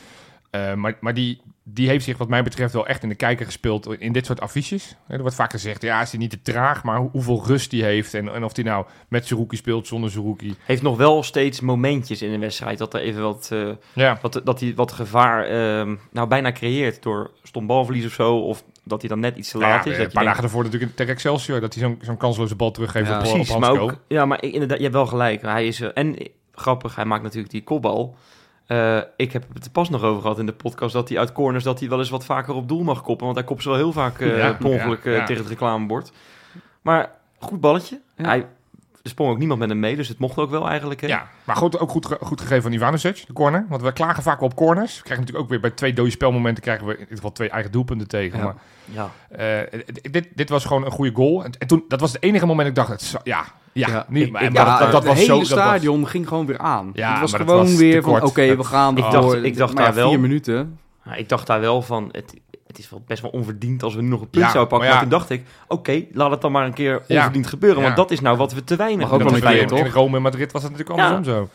[0.50, 3.46] Eh, maar maar die, die heeft zich wat mij betreft wel echt in de kijker
[3.46, 4.96] gespeeld in dit soort affiches.
[5.08, 7.80] Er wordt vaak gezegd, ja, is hij niet te traag, maar hoe- hoeveel rust hij
[7.80, 8.14] heeft.
[8.14, 10.54] En, en of hij nou met Zerouki speelt, zonder Zerouki.
[10.64, 14.40] Heeft nog wel steeds momentjes in een wedstrijd dat er even wat, eh, Ja, wat,
[14.44, 18.36] dat hij wat gevaar ehm, nou bijna creëert door stom balverlies of zo.
[18.38, 19.98] Of dat hij dan net iets te Nou ja, laat is.
[19.98, 23.14] een paar dagen ervoor natuurlijk tegen Excelsior, dat hij zo'n zo'n kansloze bal teruggeeft Ja,
[23.14, 23.84] op, Precies, op maar Hansco.
[23.84, 25.42] ook, ja, maar ik- inderdaad, je hebt wel gelijk.
[25.42, 26.16] Hij is, eh, en
[26.52, 28.16] grappig, hij maakt natuurlijk die kopbal.
[28.66, 31.32] Eh, ik heb het er pas nog over gehad in de podcast dat hij uit
[31.32, 33.24] corners dat hij wel eens wat vaker op doel mag koppen.
[33.24, 35.24] Want hij kopt ze wel heel vaak eh, Ja, per ongeluk ja, eh, ja.
[35.24, 36.12] tegen het reclamebord.
[36.82, 38.00] Maar goed balletje.
[38.16, 38.24] Ja.
[38.24, 38.46] Hij,
[39.02, 41.00] er sprong ook niemand met hem mee, dus het mocht ook wel eigenlijk.
[41.00, 41.06] Hè?
[41.06, 43.66] Ja, maar goed, ook goed, goed gegeven van Ivanovic, de corner.
[43.68, 44.96] Want we klagen vaak wel op corners.
[44.96, 47.48] We krijgen natuurlijk ook weer bij twee dode spelmomenten krijgen we in ieder geval twee
[47.50, 48.38] eigen doelpunten tegen.
[48.38, 48.44] Ja.
[48.44, 48.54] Maar
[48.84, 49.10] ja.
[49.70, 49.80] eh,
[50.10, 51.44] dit, dit was gewoon een goede goal.
[51.44, 53.88] En, en toen, dat was het enige moment dat ik dacht, het zou- ja, ja,
[53.88, 54.06] Ja.
[54.08, 55.38] niet, Ik- maar, ik maar dacht, dat, dat, het was hele zo...
[55.38, 56.90] dat was- stadion ging gewoon weer aan.
[56.94, 59.82] Ja, het was gewoon was weer van, oké, we gaan Ik dacht- ik dacht Maar
[59.82, 60.78] ja, daar wel- Vier minuten.
[61.14, 62.34] Ik dacht daar wel van, het,
[62.76, 64.88] het is wel best wel onverdiend als we nu nog een punt Ja, zouden pakken.
[64.90, 67.16] maar toen dacht ik, oké, laat het dan maar een keer Ja.
[67.16, 67.78] onverdiend gebeuren.
[67.78, 67.84] Ja.
[67.84, 69.88] Want dat is nou wat we te weinig Mag ook bij- in toch?
[69.92, 71.06] Rome en Madrid was het natuurlijk Ja.
[71.08, 71.48] andersom zo.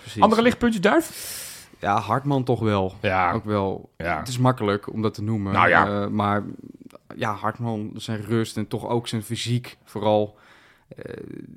[0.00, 0.22] Precies.
[0.22, 1.40] Andere lichtpuntjes, Duif?
[1.78, 2.94] Ja, Hartman toch wel.
[3.00, 3.90] Ja, Ook wel.
[3.96, 4.18] ja.
[4.18, 5.52] Het is makkelijk om dat te noemen.
[5.52, 5.86] Nou ja.
[6.02, 6.42] Eh, maar
[7.16, 10.36] ja, Hartman, zijn rust en toch ook zijn fysiek vooral.
[10.96, 11.14] Eh,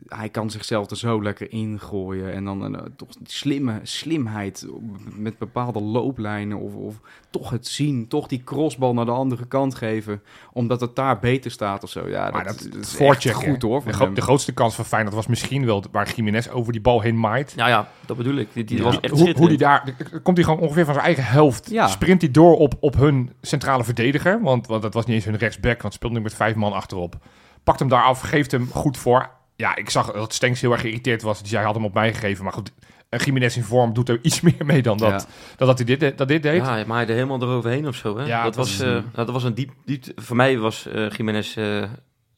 [0.07, 2.33] hij kan zichzelf er zo lekker ingooien.
[2.33, 4.67] En dan eh, toch die slimme slimheid
[5.15, 6.57] met bepaalde looplijnen.
[6.57, 6.99] Of, of
[7.29, 10.21] toch het zien, toch die crossbal naar de andere kant geven.
[10.53, 12.07] Omdat het daar beter staat of zo.
[12.07, 12.81] Ja, Maar dat, dat, dat
[13.17, 13.77] is echt goed hoor.
[13.77, 14.13] De, van gro- hem.
[14.13, 17.53] de grootste kans van Feyenoord was misschien wel waar Jiménez over die bal heen maait.
[17.55, 18.47] Ja, ja, dat bedoel ik.
[18.53, 18.83] Die, die Ja.
[18.83, 21.69] was echt hoe, hoe die daar komt hij gewoon ongeveer van zijn eigen helft.
[21.69, 21.87] Ja.
[21.87, 24.41] Sprint hij door op, op hun centrale verdediger.
[24.41, 27.17] Want, want dat was niet eens hun rechtsback, want speelde nu met vijf man achterop.
[27.65, 29.29] Pakt hem daar af, geeft hem goed voor.
[29.55, 31.37] Ja, ik zag dat Stenks heel erg geïrriteerd was.
[31.39, 32.43] Die zei, hij had hem op mij gegeven.
[32.43, 32.71] Maar goed,
[33.09, 35.27] een Jiménez in vorm doet er iets meer mee dan dat, Ja.
[35.57, 36.55] dan dat hij dit, dat dit deed.
[36.65, 38.17] Ja, maar hij er helemaal eroverheen of zo.
[38.17, 38.25] Hè?
[38.25, 40.03] Ja, dat, dat was, is, nou, dat was een diep, diep...
[40.15, 41.83] Voor mij was eh Jiménez eh,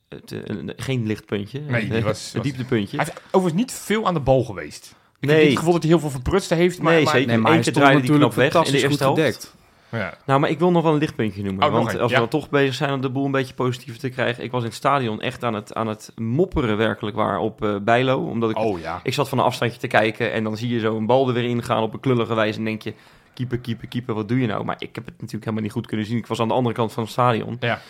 [0.10, 1.60] het, een- geen lichtpuntje.
[1.60, 2.98] Nee, die was- een was- dieptepuntje.
[2.98, 4.86] Hij heeft overigens niet veel aan de bal geweest.
[4.86, 5.40] Ik heb Nee.
[5.40, 6.82] niet het gevoel dat hij heel veel verprutsten heeft.
[6.82, 7.28] Maar, Nee, maar- zeker.
[7.28, 9.18] Nee, maar hij keer stond draaide die natuurlijk knop weg in de fantastisch eerste goed
[9.18, 9.56] helft.
[9.92, 10.14] Ja.
[10.26, 11.66] Nou, maar ik wil nog wel een lichtpuntje noemen.
[11.66, 12.16] Oh, want als ja.
[12.16, 14.44] we dan toch bezig zijn om de boel een beetje positiever te krijgen.
[14.44, 17.76] Ik was in het stadion echt aan het, aan het mopperen werkelijk waar op eh
[17.82, 18.18] Bijlo.
[18.18, 19.00] Omdat ik, Oh ja.
[19.04, 21.34] ik zat van een afstandje te kijken en dan zie je zo een bal er
[21.34, 22.58] weer ingaan op een klullige wijze.
[22.58, 22.94] En denk je,
[23.34, 24.64] keeper, keeper, keeper, wat doe je nou?
[24.64, 26.18] Maar ik heb het natuurlijk helemaal niet goed kunnen zien.
[26.18, 27.58] Ik was aan de andere kant van het stadion.
[27.60, 27.82] Ja.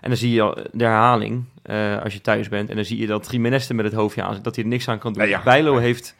[0.00, 2.68] En dan zie je de herhaling eh, als je thuis bent.
[2.70, 4.44] En dan zie je dat Jiménez er met het hoofdje aan zit.
[4.44, 5.36] Dat hij er niks aan kan doen.
[5.44, 6.14] Bijlo heeft,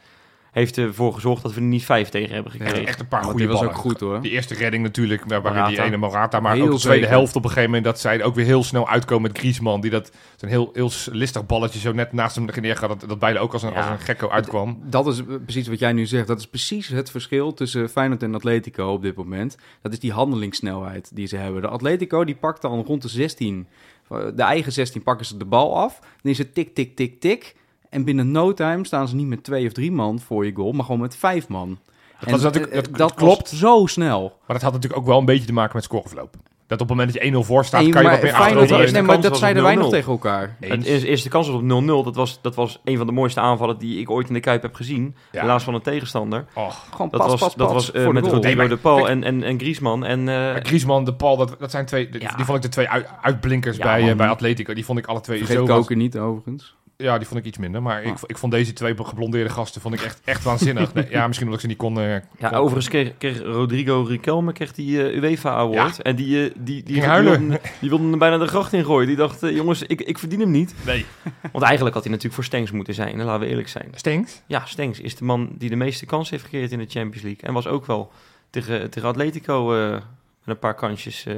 [0.51, 2.85] heeft ervoor gezorgd dat we er niet vijf tegen hebben gekregen.
[2.87, 3.73] echt een paar goede die was ballen.
[3.73, 4.21] ook goed hoor.
[4.21, 7.15] Die eerste redding natuurlijk, waar waar die ene Morata, maar Heel ook de tweede zeker.
[7.17, 9.91] helft op een gegeven moment dat zij ook weer heel snel uitkomen met Griezmann, die
[9.91, 13.53] dat zo'n heel, heel listig balletje zo net naast hem neergaat, dat, dat beide ook
[13.53, 13.75] als een, Ja.
[13.81, 14.79] als een gekko uitkwam.
[14.83, 16.27] Dat is eh, precies wat jij nu zegt.
[16.27, 19.57] Dat is precies het verschil tussen Feyenoord en Atletico op dit moment.
[19.81, 21.61] Dat is die handelingssnelheid die ze hebben.
[21.61, 23.67] De Atletico die pakt dan rond de 16,
[24.09, 25.99] eh, de eigen 16 pakken ze de bal af.
[26.21, 27.55] Dan is het tik, tik, tik, tik.
[27.89, 30.71] En binnen no time staan ze niet met twee of drie man voor je goal,
[30.71, 31.77] maar gewoon met vijf man.
[32.19, 33.49] Dat was natuurlijk- eh, dat- dat dat klopt.
[33.49, 34.21] zo snel.
[34.21, 36.35] Maar dat had natuurlijk ook wel een beetje te maken met scoreverloop.
[36.67, 38.33] Dat op het moment dat je 1-0 voor staat, Nee, kan je maar wat meer
[38.39, 39.89] achterover nee, maar dat zeiden wij nog 0-0.
[39.91, 40.55] tegen elkaar.
[40.59, 41.03] Het Eens.
[41.03, 42.03] eerste, kans was op 0-0.
[42.03, 44.61] Dat was, dat was een van de mooiste aanvallen die ik ooit in de Kuip
[44.61, 45.15] heb gezien.
[45.31, 45.41] Ja.
[45.41, 46.45] Helaas van een tegenstander.
[46.55, 46.87] Och.
[46.91, 48.25] Gewoon Dat pas, was, pas, dat pas was eh, met.
[48.27, 50.03] Rodrigo Nee, de Paul en, en, en Griezmann.
[50.05, 52.35] En, eh, Maar Griezmann, De Paul, dat, dat zijn twee, die, Ja.
[52.35, 54.17] die vond ik de twee uit- uitblinkers Ja, bij, eh, man.
[54.17, 54.73] bij Atletico.
[54.73, 55.65] Die vond ik alle twee Vergeet zo...
[55.65, 56.75] koken niet overigens.
[57.03, 57.81] Ja, die vond ik iets minder.
[57.81, 58.17] Maar ik, Ah.
[58.25, 60.93] ik vond deze twee geblondeerde gasten vond ik echt, echt waanzinnig.
[60.93, 61.99] Nee, ja, misschien omdat ik ze niet kon...
[61.99, 66.01] eh, ja, kon- overigens kreeg, kreeg Rodrigo Riquelme kreeg die eh, UEFA Award.
[66.01, 69.07] En die, eh, die, die, wilde, die wilde hem bijna de gracht ingooien.
[69.07, 70.73] Die dacht, jongens, ik, ik verdien hem niet.
[70.85, 71.05] Nee.
[71.51, 73.19] Want eigenlijk had hij natuurlijk voor Stengs moeten zijn.
[73.19, 73.89] hè, Laten we eerlijk zijn.
[73.95, 74.43] Stinkt.
[74.47, 77.41] Ja, Stengs is de man die de meeste kansen heeft gecreëerd in de Champions League.
[77.43, 78.11] En was ook wel
[78.49, 80.01] tegen, tegen Atletico eh, met
[80.43, 81.35] een paar kansjes eh,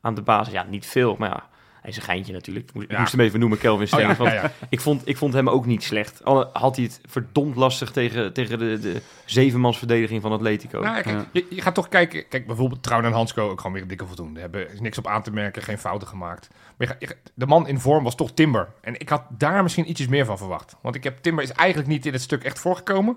[0.00, 0.52] aan de basis.
[0.52, 1.48] Ja, niet veel, maar ja,
[1.82, 2.68] hij is een geintje natuurlijk.
[2.68, 2.98] Ik moest, ik Ja.
[3.00, 4.32] moest hem even noemen, Kelvin Oh, Stengs.
[4.32, 4.50] ja.
[4.68, 6.24] Ik, vond, ik vond hem ook niet slecht.
[6.24, 10.80] Al had hij het verdomd lastig tegen, tegen de, de zevenmansverdediging van Atletico.
[10.80, 12.28] Nou, kijk, je, je gaat toch kijken.
[12.28, 14.40] Kijk, bijvoorbeeld Trouwen en Hansco ook gewoon weer een dikke voldoende.
[14.40, 16.48] Hebben is niks op aan te merken, geen fouten gemaakt.
[16.76, 18.68] Maar je je de man in vorm was toch Timber.
[18.80, 20.76] En ik had daar misschien ietsjes meer van verwacht.
[20.82, 23.16] Want ik heb Timber is eigenlijk niet in het stuk echt voorgekomen.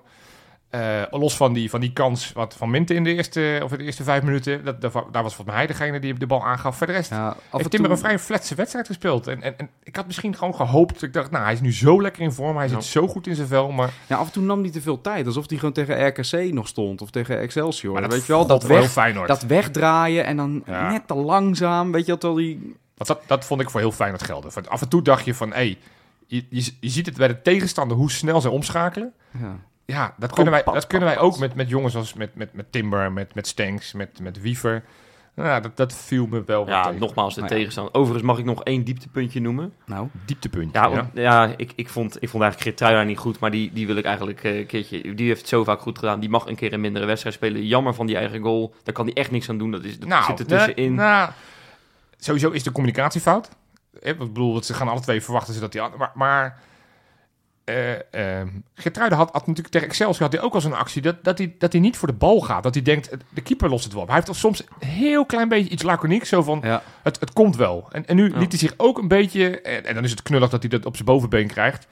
[0.75, 3.77] Eh, los van die, van die kans wat van Minte in de eerste, of in
[3.77, 4.63] de eerste vijf minuten.
[4.65, 6.77] Dat, dat, daar was volgens mij hij degene die de bal aangaf.
[6.77, 9.27] Voor de rest Ja, af heeft en Timber toe- een vrij fletse wedstrijd gespeeld.
[9.27, 11.01] En, en, en ik had misschien gewoon gehoopt.
[11.03, 12.57] Ik dacht, nou, hij is nu zo lekker in vorm.
[12.57, 12.73] Hij Ja.
[12.73, 13.71] zit zo goed in zijn vel.
[13.71, 15.25] Maar, Ja, af en toe nam hij te veel tijd.
[15.25, 17.01] Alsof hij gewoon tegen RKC nog stond.
[17.01, 17.93] Of tegen Excelsior.
[17.93, 19.27] maar dat weet je wel, dat, weg, Feyenoord.
[19.27, 20.91] dat wegdraaien en dan Ja.
[20.91, 21.91] net te langzaam.
[21.91, 22.75] Weet je wel, terwijl die...
[22.95, 24.51] Want dat, dat vond ik voor heel fijn dat gelden.
[24.51, 25.59] Van, af en toe dacht je van, hé,
[26.27, 29.13] je, je, je ziet het bij de tegenstander hoe snel zij omschakelen.
[29.39, 29.59] Ja.
[29.85, 32.71] Ja, dat kunnen wij, dat kunnen wij ook met, met jongens als met, met, met
[32.71, 34.83] Timber, met, met Stanks, met, met Wiever.
[35.33, 36.99] Nou, dat, dat viel me wel Ja, tegen.
[36.99, 37.57] nogmaals de Nou ja.
[37.59, 37.93] tegenstander.
[37.93, 39.73] Overigens mag ik nog één dieptepuntje noemen.
[39.85, 40.79] Nou, dieptepuntje.
[40.89, 43.95] Ja, Ja, ik, ik, vond, ik vond eigenlijk Geertruida niet goed, maar die, die wil
[43.95, 45.13] ik eigenlijk eh, een keertje...
[45.15, 46.19] Die heeft het zo vaak goed gedaan.
[46.19, 47.65] Die mag een keer een mindere wedstrijd spelen.
[47.65, 48.75] Jammer van die eigen goal.
[48.83, 49.71] Daar kan hij echt niks aan doen.
[49.71, 50.95] Dat, is, dat Nou, zit er tussenin.
[50.95, 51.29] nee, nou,
[52.17, 53.49] sowieso is de communicatiefout.
[54.01, 55.81] Eh, Ik bedoel, dat ze gaan alle twee verwachten ze dat die...
[55.97, 56.59] Maar, maar
[57.65, 61.01] ehm, Geertruida had, had natuurlijk tegen Excelsior had hij ook al zo'n actie...
[61.01, 62.63] Dat, dat, hij, dat hij niet voor de bal gaat.
[62.63, 64.07] Dat hij denkt, de keeper lost het wel op.
[64.07, 66.25] Hij heeft soms een heel klein beetje iets laconiek.
[66.25, 66.81] Zo van, ja.
[67.03, 67.87] het, het komt wel.
[67.91, 68.37] En, en nu Ja.
[68.37, 69.61] liet hij zich ook een beetje...
[69.61, 71.87] En, en dan is het knullig dat hij dat op zijn bovenbeen krijgt.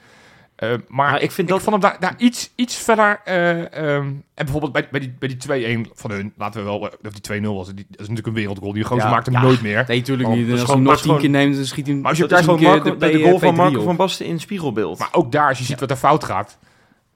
[0.71, 1.63] Eh, maar Maar ik vind ik dat...
[1.63, 3.21] vond hem daar, daar iets, iets verder.
[3.23, 3.59] eh,
[3.95, 7.11] ehm, en bijvoorbeeld bij, bij die, bij die 2-1 van hun, laten we wel, of
[7.13, 8.73] die 2-0 was, die, dat is natuurlijk een wereldgoal.
[8.73, 9.41] Die gozer Ja, maakt hem ja.
[9.41, 9.83] nooit meer.
[9.87, 10.45] Nee, natuurlijk Oh, niet.
[10.45, 12.27] dat is Als gewoon- hij nog tien keer neemt, dan schiet hij Maar als je
[12.27, 13.83] is gewoon Marco, de, P- goal van P3 Marco op.
[13.83, 14.99] van Basten in spiegelbeeld.
[14.99, 16.57] Maar ook daar, als je ziet wat er fout gaat.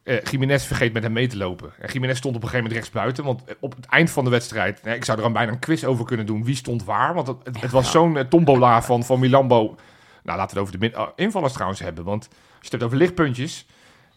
[0.03, 1.71] eh Jiménez vergeet met hem mee te lopen.
[1.79, 3.23] En Jiménez stond op een gegeven moment rechtsbuiten.
[3.23, 4.83] Want eh, op het eind van de wedstrijd...
[4.83, 6.43] nee, ik zou er dan bijna een quiz over kunnen doen.
[6.43, 7.13] Wie stond waar?
[7.13, 9.75] Want het, het, het was zo'n eh, tombola van, van Milambo.
[10.23, 12.03] Nou, laten we het over de min- oh, invallers trouwens hebben.
[12.03, 12.27] Want
[12.59, 13.65] je het hebt over lichtpuntjes...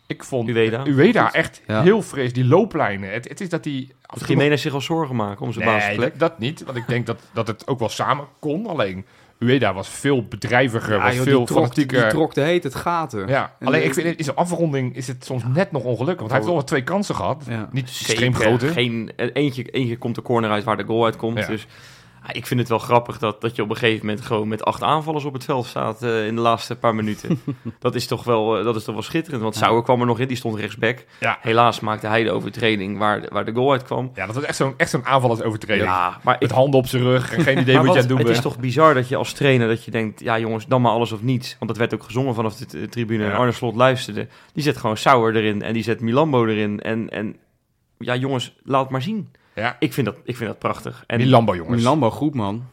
[0.07, 0.85] Ik vond Ueda.
[0.87, 1.83] Ueda echt Ja.
[1.83, 2.33] heel fris.
[2.33, 3.13] Die looplijnen.
[3.13, 3.95] Het, het is dat die...
[4.27, 6.19] Jiménez zich al zorgen maken om zijn Nee, basisplek?
[6.19, 6.65] dat, niet.
[6.65, 8.67] Want ik denk dat, dat het ook wel samen kon.
[8.67, 9.05] Alleen,
[9.39, 12.09] Ueda was veel bedrijviger, Ja, was joh, veel die, trok, die fanatieker.
[12.09, 13.29] trok de heet het gaten.
[13.29, 16.17] ja, En alleen de- ik vind, in zijn afronding is het soms net nog ongelukkig.
[16.19, 17.45] Want hij heeft wel wat twee kansen gehad.
[17.49, 17.69] Ja.
[17.73, 18.69] Niet extreem grote.
[18.69, 21.39] Geen, eh, eentje, eentje komt de corner uit waar de goal uitkomt.
[21.39, 21.47] Ja.
[21.47, 21.67] Dus
[22.33, 24.83] ik vind het wel grappig dat, dat je op een gegeven moment gewoon met acht
[24.83, 27.41] aanvallers op het veld staat eh, in de laatste paar minuten.
[27.79, 29.43] dat, is toch wel, eh, dat is toch wel schitterend.
[29.43, 29.55] Want.
[29.57, 31.05] Sauer kwam er nog in, die stond rechtsback.
[31.21, 31.39] Ja.
[31.41, 34.11] Helaas maakte hij de overtreding waar, de- waar de goal uitkwam.
[34.15, 35.87] Ja, dat was echt zo'n echt zo'n aanvallersovertreding.
[35.87, 38.05] Ja, maar ik, Met handen op zijn rug en geen idee maar wat je wat-
[38.05, 40.39] aan het doen het is toch bizar dat je als trainer dat je denkt, ja
[40.39, 41.57] jongens, dan maar alles of niets.
[41.59, 43.25] Want dat werd ook gezongen vanaf de tribune.
[43.25, 43.31] Ja.
[43.31, 44.27] En Arne Slot luisterde.
[44.53, 46.81] Die zet gewoon Sauer erin en die zet Milambo erin.
[46.81, 47.37] En, en
[47.99, 49.31] ja jongens, laat het maar zien.
[49.55, 51.05] Ja, Ik vind dat, ik vind dat prachtig.
[51.07, 51.77] En Milambo jongens.
[51.77, 52.65] Milambo goed, man.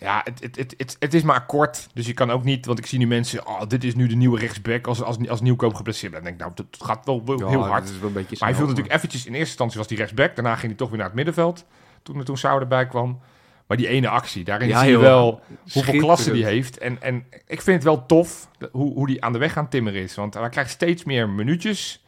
[0.00, 1.88] Ja, het, het, het, het, het is maar kort.
[1.94, 4.16] Dus je kan ook niet, want ik zie nu mensen, oh, dit is nu de
[4.16, 6.12] nieuwe rechtsback als, als, als nieuwkoop geblesseerd.
[6.12, 7.82] Dan denk ik, nou, dat gaat wel, wel heel Ja, hard.
[7.82, 9.96] dat is wel een beetje Maar hij viel natuurlijk eventjes, in eerste instantie was hij
[9.96, 10.34] rechtsback.
[10.34, 11.64] Daarna ging hij toch weer naar het middenveld.
[12.02, 13.20] Toen, toen Sauer erbij kwam.
[13.66, 15.40] Maar die ene actie, daarin Ja, zie je wel
[15.72, 16.78] hoeveel klasse die heeft.
[16.78, 20.02] En, en ik vind het wel tof hoe, hoe die aan de weg aan timmeren
[20.02, 20.14] is.
[20.14, 22.04] Want hij krijgt steeds meer minuutjes.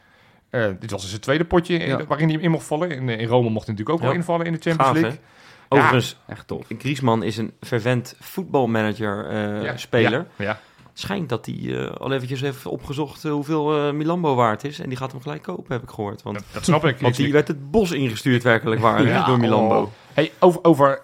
[0.50, 2.04] Eh, dit was dus het tweede potje Ja.
[2.04, 2.90] waarin hij in mocht vallen.
[2.90, 4.04] In, in Rome mocht hij natuurlijk ook Ja.
[4.06, 5.00] wel invallen in de Champions Gaaf, hè?
[5.02, 5.20] League.
[5.68, 6.66] Overigens, Echt tof.
[6.78, 10.26] Griezmann is een vervent voetbalmanager eh, Ja, speler.
[10.36, 10.60] Ja,
[10.92, 14.78] schijnt dat hij eh, al eventjes heeft opgezocht eh, hoeveel eh, Milambo waard is.
[14.80, 16.22] En die gaat hem gelijk kopen, heb ik gehoord.
[16.22, 17.00] Want, Dat, dat snap ik.
[17.00, 19.80] want die werd het bos ingestuurd werkelijk waar Ja, door Milambo.
[19.80, 19.88] oh.
[20.14, 21.00] Hey, over, over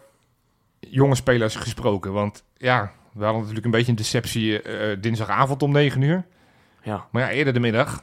[0.81, 2.13] jonge spelers gesproken.
[2.13, 6.25] Want ja, we hadden natuurlijk een beetje een deceptie eh, dinsdagavond om 9 uur.
[6.83, 7.07] Ja.
[7.11, 8.03] Maar ja, eerder de middag.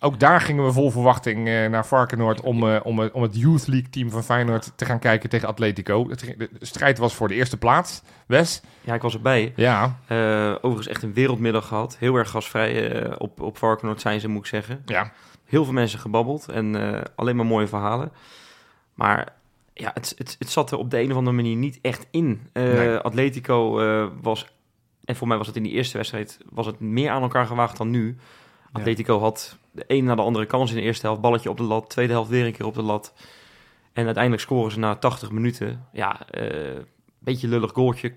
[0.00, 3.36] Ook daar gingen we vol verwachting eh, naar Varkenoord om, eh, om, het- om het
[3.36, 6.04] Youth League team van Feyenoord te gaan kijken tegen Atletico.
[6.08, 8.02] De strijd was voor de eerste plaats.
[8.26, 8.62] Wes?
[8.80, 9.52] ja, ik was erbij.
[9.56, 11.96] Ja, Eh, overigens echt een wereldmiddag gehad.
[11.98, 14.82] Heel erg gastvrij eh, op, op Varkenoord zijn ze, moet ik zeggen.
[14.86, 15.12] ja.
[15.44, 18.12] Heel veel mensen gebabbeld en eh, alleen maar mooie verhalen.
[18.94, 19.32] Maar
[19.72, 22.48] ja, het, het, het zat er op de een of andere manier niet echt in.
[22.52, 22.96] Eh, Nee.
[22.96, 24.46] Atletico eh, was,
[25.04, 27.76] en voor mij was het in die eerste wedstrijd, was het meer aan elkaar gewaagd
[27.76, 28.16] dan nu.
[28.72, 31.62] Atletico had de een na de andere kans in de eerste helft, balletje op de
[31.62, 33.12] lat, tweede helft weer een keer op de lat.
[33.92, 35.86] En uiteindelijk scoren ze na 80 minuten.
[35.92, 36.76] Ja, eh
[37.18, 38.12] beetje lullig goaltje.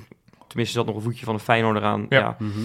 [0.47, 2.05] Tenminste, zat nog een voetje van een Feyenoord eraan.
[2.09, 2.19] Ja.
[2.19, 2.59] Ja, Mhm.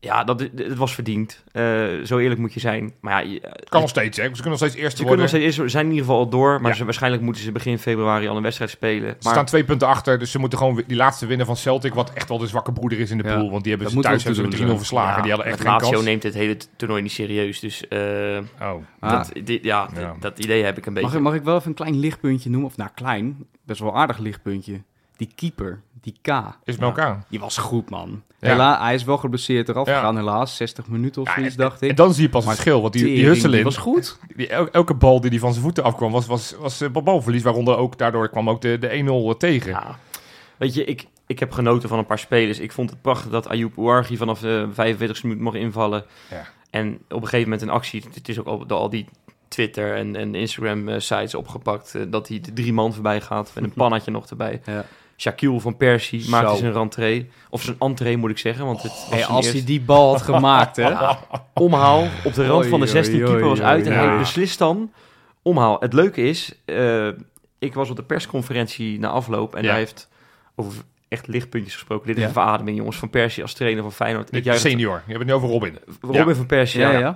[0.00, 1.44] Ja, dat, het was verdiend.
[1.52, 1.62] Eh,
[2.04, 2.92] zo eerlijk moet je zijn.
[3.00, 4.22] Maar ja, Het kan nog steeds, hè.
[4.24, 5.40] Ze kunnen nog steeds eerste ze kunnen worden.
[5.42, 6.76] nog steeds, ze zijn in ieder geval al door, maar Ja.
[6.76, 9.08] ze, waarschijnlijk moeten ze begin februari al een wedstrijd spelen.
[9.10, 11.94] Ze Maar staan twee punten achter, dus ze moeten gewoon die laatste winnen van Celtic,
[11.94, 13.50] wat echt wel de zwakke broeder is in de Ja, pool.
[13.50, 15.16] Want die hebben dat ze thuis hebben ze met 3-0 verslagen.
[15.16, 16.04] ja, die hadden echt geen Lazio kans.
[16.04, 17.60] neemt het hele toernooi niet serieus.
[17.60, 17.98] Dus eh,
[18.60, 18.74] Oh.
[19.00, 19.88] Ah, dat, dit, ja,
[20.20, 21.08] dat idee heb ik een beetje.
[21.08, 22.68] mag, ik, mag ik wel even een klein lichtpuntje noemen?
[22.68, 23.46] Of nou, klein.
[23.64, 24.80] Best wel een aardig lichtpuntje.
[25.20, 26.28] Die keeper, die K.
[26.64, 27.24] Is het elkaar?
[27.28, 28.22] Die was goed, man.
[28.38, 28.48] Ja.
[28.48, 29.94] Hela, hij is wel geblesseerd eraf Ja.
[29.94, 30.56] gegaan, helaas.
[30.56, 31.96] 60 minuten of Ja, zoiets, en, dacht en ik.
[31.96, 32.80] dan zie je pas het Maar verschil.
[32.82, 34.18] Want die, die Husselin, was goed.
[34.36, 37.42] die, el- elke bal die die van zijn voeten afkwam, was, was, was eh, balverlies.
[37.42, 39.70] Waaronder ook, daardoor kwam ook de, de 1-0 tegen.
[39.70, 39.98] Ja.
[40.56, 42.58] Weet je, ik, ik heb genoten van een paar spelers.
[42.58, 46.04] Ik vond het prachtig dat Ayoub Ouarghi vanaf de 45e minuut mocht invallen.
[46.30, 46.46] Ja.
[46.70, 49.06] En op een gegeven moment een actie, het is ook al, door al die
[49.48, 53.50] Twitter en, en Instagram eh, sites opgepakt, eh, dat hij de drie man voorbij gaat
[53.54, 54.60] met een pannetje nog erbij.
[54.64, 54.84] Ja.
[55.20, 56.56] Shaquille van Persie maakte Zo.
[56.56, 57.30] zijn rentree.
[57.50, 60.22] Of zijn entree moet ik zeggen, want het Hey, zijn als hij die bal had
[60.22, 60.92] gemaakt, hè.
[61.54, 64.92] omhaal op de rand van de oei, 16 keeper was uit en hij beslist dan
[65.42, 65.76] omhaal.
[65.80, 67.08] Het leuke is, eh,
[67.58, 69.68] ik was op de persconferentie na afloop en Ja.
[69.70, 70.08] hij heeft
[70.56, 72.06] over echt lichtpuntjes gesproken.
[72.06, 72.28] Dit is Ja.
[72.28, 72.96] een verademing, jongens.
[72.96, 74.34] Van Persie als trainer van Feyenoord.
[74.36, 74.94] Ik senior.
[74.94, 75.78] Je hebt het nu over Robin.
[76.00, 76.34] Robin Ja.
[76.34, 77.14] van Persie, Ja, ja.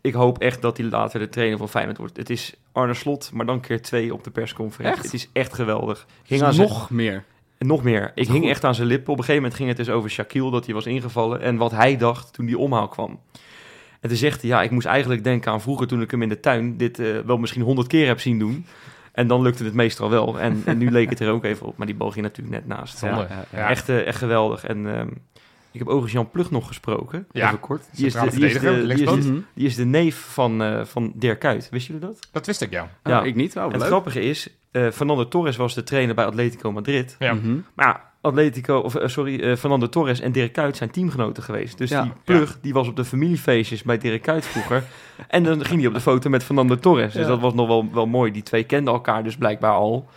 [0.00, 2.16] Ik hoop echt dat hij later de trainer van Feyenoord wordt.
[2.16, 4.94] Het is Arne Slot, maar dan keer twee op de persconferentie.
[5.02, 5.12] Echt?
[5.12, 6.06] Het is echt geweldig.
[6.30, 7.24] Aan zijn- nog meer.
[7.58, 8.12] Nog meer.
[8.14, 8.48] Ik hing goed.
[8.48, 9.12] echt aan zijn lippen.
[9.12, 11.40] Op een gegeven moment ging het dus over Shaquille, dat hij was ingevallen.
[11.40, 13.20] En wat hij dacht toen die omhaal kwam.
[14.00, 16.28] En toen zegt hij, ja, ik moest eigenlijk denken aan vroeger toen ik hem in
[16.28, 18.66] de tuin dit eh, wel misschien honderd keer heb zien doen.
[19.12, 20.40] En dan lukte het meestal wel.
[20.40, 21.76] En, en nu leek het er ook even op.
[21.76, 23.00] Maar die bal ging natuurlijk net naast.
[23.00, 23.28] Ja.
[23.50, 24.64] Echt, eh, echt geweldig.
[24.64, 25.08] En ehm,
[25.70, 27.26] ik heb overigens Jan Plug nog gesproken.
[27.32, 27.46] Ja.
[27.46, 27.82] Even kort.
[27.92, 29.22] Die is, de, Centrale die, is de, verdediger, die, is linkspoot.
[29.22, 29.40] de, Mhm.
[29.54, 31.68] die is de neef van, eh, van Dirk Kuyt.
[31.70, 32.28] Wisten jullie dat?
[32.32, 32.82] Dat wist ik, ja.
[32.82, 33.22] Oh, Ja.
[33.22, 33.56] ik niet.
[33.56, 33.86] Oh, en het leuk.
[33.86, 37.16] grappige is, eh, Fernando Torres was de trainer bij Atletico Madrid.
[37.18, 37.32] Ja.
[37.34, 37.56] Mhm.
[37.74, 41.78] Maar Atletico, of eh, sorry, eh, Fernando Torres en Dirk Kuyt zijn teamgenoten geweest.
[41.78, 42.02] Dus Ja.
[42.02, 44.84] die plug, die was op de familiefeestjes bij Dirk Kuyt vroeger.
[45.28, 47.12] en dan ging hij op de foto met Fernando Torres.
[47.12, 48.32] Dus dat was nog wel, wel mooi.
[48.32, 50.08] Die twee kenden elkaar dus blijkbaar al.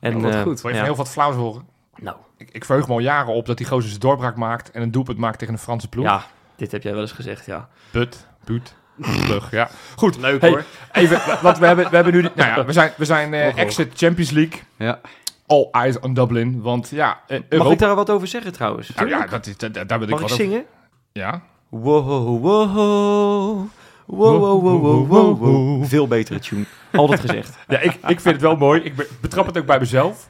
[0.00, 0.60] En, wat goed.
[0.60, 1.62] Wil je heel wat flauws horen?
[1.96, 4.82] Nou, Ik, ik verheug me al jaren op dat die gozer zijn doorbraak maakt en
[4.82, 6.04] een doelpunt maakt tegen een Franse ploeg.
[6.04, 6.24] ja,
[6.56, 7.68] dit heb jij wel eens gezegd, ja.
[7.90, 9.68] But, buut, plug, ja.
[9.96, 10.64] Goed, Leuk Hey, hoor.
[10.92, 13.54] even, want we hebben, we hebben nu, nou ja, we zijn, we zijn hoog.
[13.54, 15.00] exit Champions League, Ja.
[15.46, 18.94] all eyes on Dublin, want ja, eh, Mag Europa- ik daar wat over zeggen trouwens?
[18.94, 20.64] Nou ja, dat is, dat, daar wil ik Mag wat ik over- zingen?
[21.12, 21.40] Ja.
[21.68, 23.68] Wow, wow, wow.
[24.06, 25.84] Wow, wow, wow, wow, wow.
[25.84, 26.64] Veel betere tune.
[26.92, 27.56] Altijd gezegd.
[27.68, 28.80] Ja, ik, ik vind het wel mooi.
[28.80, 30.28] Ik be- betrap het ook bij mezelf.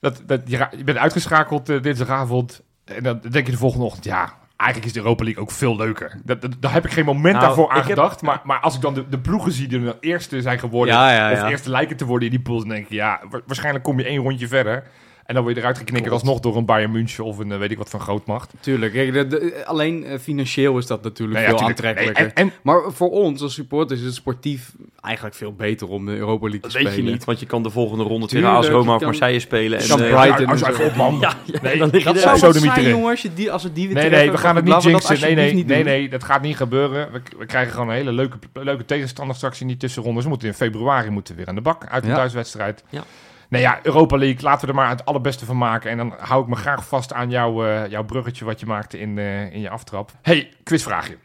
[0.00, 2.62] Dat, dat, je, je bent uitgeschakeld eh, dinsdagavond.
[2.84, 5.76] En dan denk je de volgende ochtend, ja, eigenlijk is de Europa League ook veel
[5.76, 6.20] leuker.
[6.24, 8.22] Dat, dat- daar heb ik geen moment Nou, daarvoor aan heb- gedacht.
[8.22, 11.12] Maar, maar als ik dan de, de ploegen zie die de eerste zijn geworden, Ja,
[11.12, 11.48] ja, of ja.
[11.48, 14.04] eerste lijken te worden in die pools, dan denk ik, ja, wa- waarschijnlijk kom je
[14.04, 14.84] één rondje verder.
[15.28, 17.70] En dan word je eruit geknikkerd alsnog door een Bayern München of een eh, weet
[17.70, 18.52] ik wat van grootmacht.
[18.60, 18.92] Tuurlijk.
[18.92, 21.78] Kijk, de- de- alleen eh, financieel is dat natuurlijk Nee, ja, veel tuurlijk.
[21.86, 22.24] aantrekkelijker.
[22.24, 26.06] Nee, en, en Maar voor ons als supporters is het sportief eigenlijk veel beter om
[26.06, 27.04] de Europa League Dat te weet spelen.
[27.06, 29.78] je niet, want je kan de volgende ronde tegen AS Roma of Marseille spelen.
[29.78, 31.18] En, eh, Brighton als je op, man.
[31.20, 32.90] Ja, Nee, dan dat er zou zo zijn, mieteren.
[32.90, 34.82] jongen, als, je die, als we die weer Nee, nee, we gaan het niet dat
[34.82, 35.20] jinxen.
[35.20, 37.12] Nee, nee, nee, dat gaat niet gebeuren.
[37.12, 40.22] We, we krijgen gewoon een hele leuke, leuke tegenstander straks in die tussenrondes.
[40.24, 42.84] We moeten in februari moeten we weer aan de bak uit een thuiswedstrijd.
[42.90, 43.04] Ja.
[43.48, 45.90] Nee ja, Europa League, laten we er maar het allerbeste van maken.
[45.90, 48.98] En dan hou ik me graag vast aan jouw, eh, jouw bruggetje wat je maakte
[48.98, 50.12] in, eh, in je aftrap.
[50.22, 51.18] hey, quizvraagje.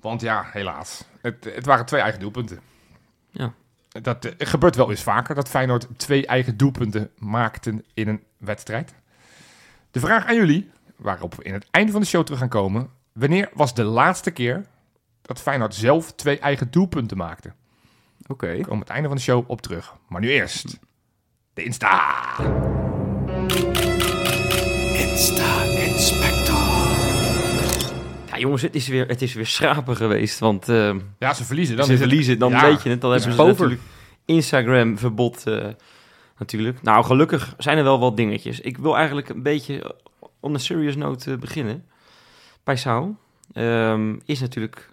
[0.00, 1.04] Want ja, helaas.
[1.20, 2.60] Het, het waren twee eigen doelpunten.
[3.30, 3.52] Ja.
[3.88, 8.94] Dat eh, gebeurt wel eens vaker, dat Feyenoord twee eigen doelpunten maakten in een wedstrijd.
[9.90, 12.88] De vraag aan jullie, waarop we in het einde van de show terug gaan komen.
[13.12, 14.66] Wanneer was de laatste keer
[15.22, 17.52] dat Feyenoord zelf twee eigen doelpunten maakte?
[18.26, 18.56] Oké.
[18.56, 19.94] We komen het einde van de show op terug.
[20.08, 20.78] Maar nu eerst
[21.54, 22.24] de Insta.
[28.26, 30.38] Ja, jongens, het is weer, het is weer schrapen geweest.
[30.38, 31.76] Want eh, Ja, ze verliezen.
[31.76, 32.60] Dan ze verliezen, dan Ja.
[32.60, 33.00] weet je het.
[33.00, 33.80] Dan hebben ze natuurlijk
[34.24, 35.66] Instagram-verbod eh,
[36.38, 36.82] natuurlijk.
[36.82, 38.60] Nou, gelukkig zijn er wel wat dingetjes.
[38.60, 39.94] Ik wil eigenlijk een beetje
[40.40, 41.84] on a serious note eh, beginnen.
[42.62, 43.16] Paisao
[43.52, 44.90] ehm is natuurlijk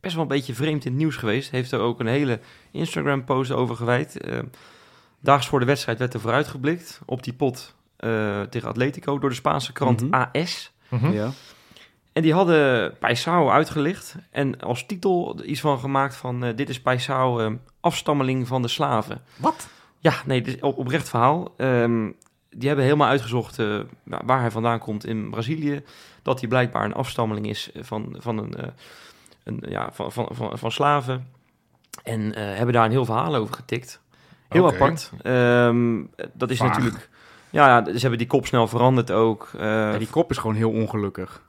[0.00, 1.50] best wel een beetje vreemd in het nieuws geweest.
[1.50, 4.16] Heeft er ook een hele Instagram-post over gewijd.
[5.26, 9.34] Daags voor de wedstrijd werd er vooruitgeblikt op die pot eh, tegen Atletico door de
[9.36, 10.14] Spaanse krant Mhm.
[10.32, 10.72] AS.
[10.88, 11.12] Mhm.
[11.12, 11.30] Ja.
[12.12, 16.44] En die hadden Paisao uitgelicht en als titel iets van gemaakt van...
[16.44, 19.22] eh, dit is Paisao, eh, afstammeling van de slaven.
[19.36, 19.68] Wat?
[19.98, 21.54] Ja, nee, dit is op, oprecht verhaal.
[21.56, 22.10] Ehm,
[22.50, 25.82] die hebben helemaal uitgezocht eh, wa- waar hij vandaan komt in Brazilië.
[26.22, 28.68] Dat hij blijkbaar een afstammeling is van, van, een, eh,
[29.44, 31.28] een, ja, van, van, van, van slaven.
[32.02, 34.00] En eh, hebben daar een heel verhaal over getikt.
[34.48, 35.10] Heel apart.
[35.22, 36.68] Ehm, dat is Vaag.
[36.68, 37.08] natuurlijk...
[37.50, 39.50] Ja, ze hebben die kop snel veranderd ook.
[39.58, 41.42] Eh, Ja, die kop is gewoon heel ongelukkig.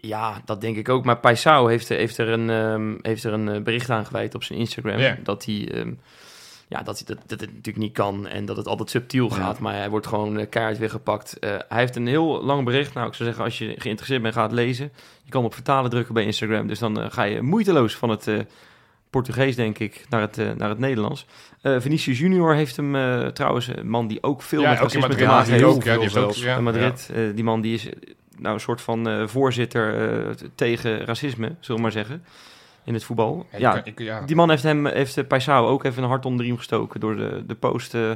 [0.00, 1.04] ja, dat denk ik ook.
[1.04, 4.44] Maar Paisao heeft, heeft er een, ehm, heeft er een eh, bericht aan gewijd op
[4.44, 5.16] zijn Instagram.
[5.22, 5.68] Dat hij...
[5.72, 5.92] ehm,
[6.68, 9.34] ja, dat, hij, dat, dat het natuurlijk niet kan en dat het altijd subtiel Ja.
[9.34, 9.58] gaat.
[9.58, 11.38] Maar hij wordt gewoon uh, keihard weer gepakt.
[11.38, 12.94] Eh, hij heeft een heel lang bericht.
[12.94, 14.92] Nou, ik zou zeggen, als je geïnteresseerd bent, ga het lezen.
[15.22, 16.66] Je kan op vertalen drukken bij Instagram.
[16.66, 18.38] Dus dan eh, ga je moeiteloos van het eh,
[19.14, 21.26] Portugees, denk ik, naar het, eh, naar het Nederlands.
[21.62, 25.00] Eh Vinicius Junior heeft hem eh, trouwens, een man die ook veel Ja, met racisme
[25.00, 25.82] Madrid te maken heeft ook.
[25.82, 26.32] Ja, die heeft ook.
[26.34, 27.10] Ja, in Madrid.
[27.14, 27.88] Eh, die man die is
[28.38, 32.24] nou een soort van eh, voorzitter eh, tegen racisme, zullen we maar zeggen,
[32.84, 33.46] in het voetbal.
[33.52, 36.24] Ja, Ja, ik- ja, die man heeft hem, heeft uh, Paisao ook even een hart
[36.26, 38.10] onder de riem gestoken door de, de post eh,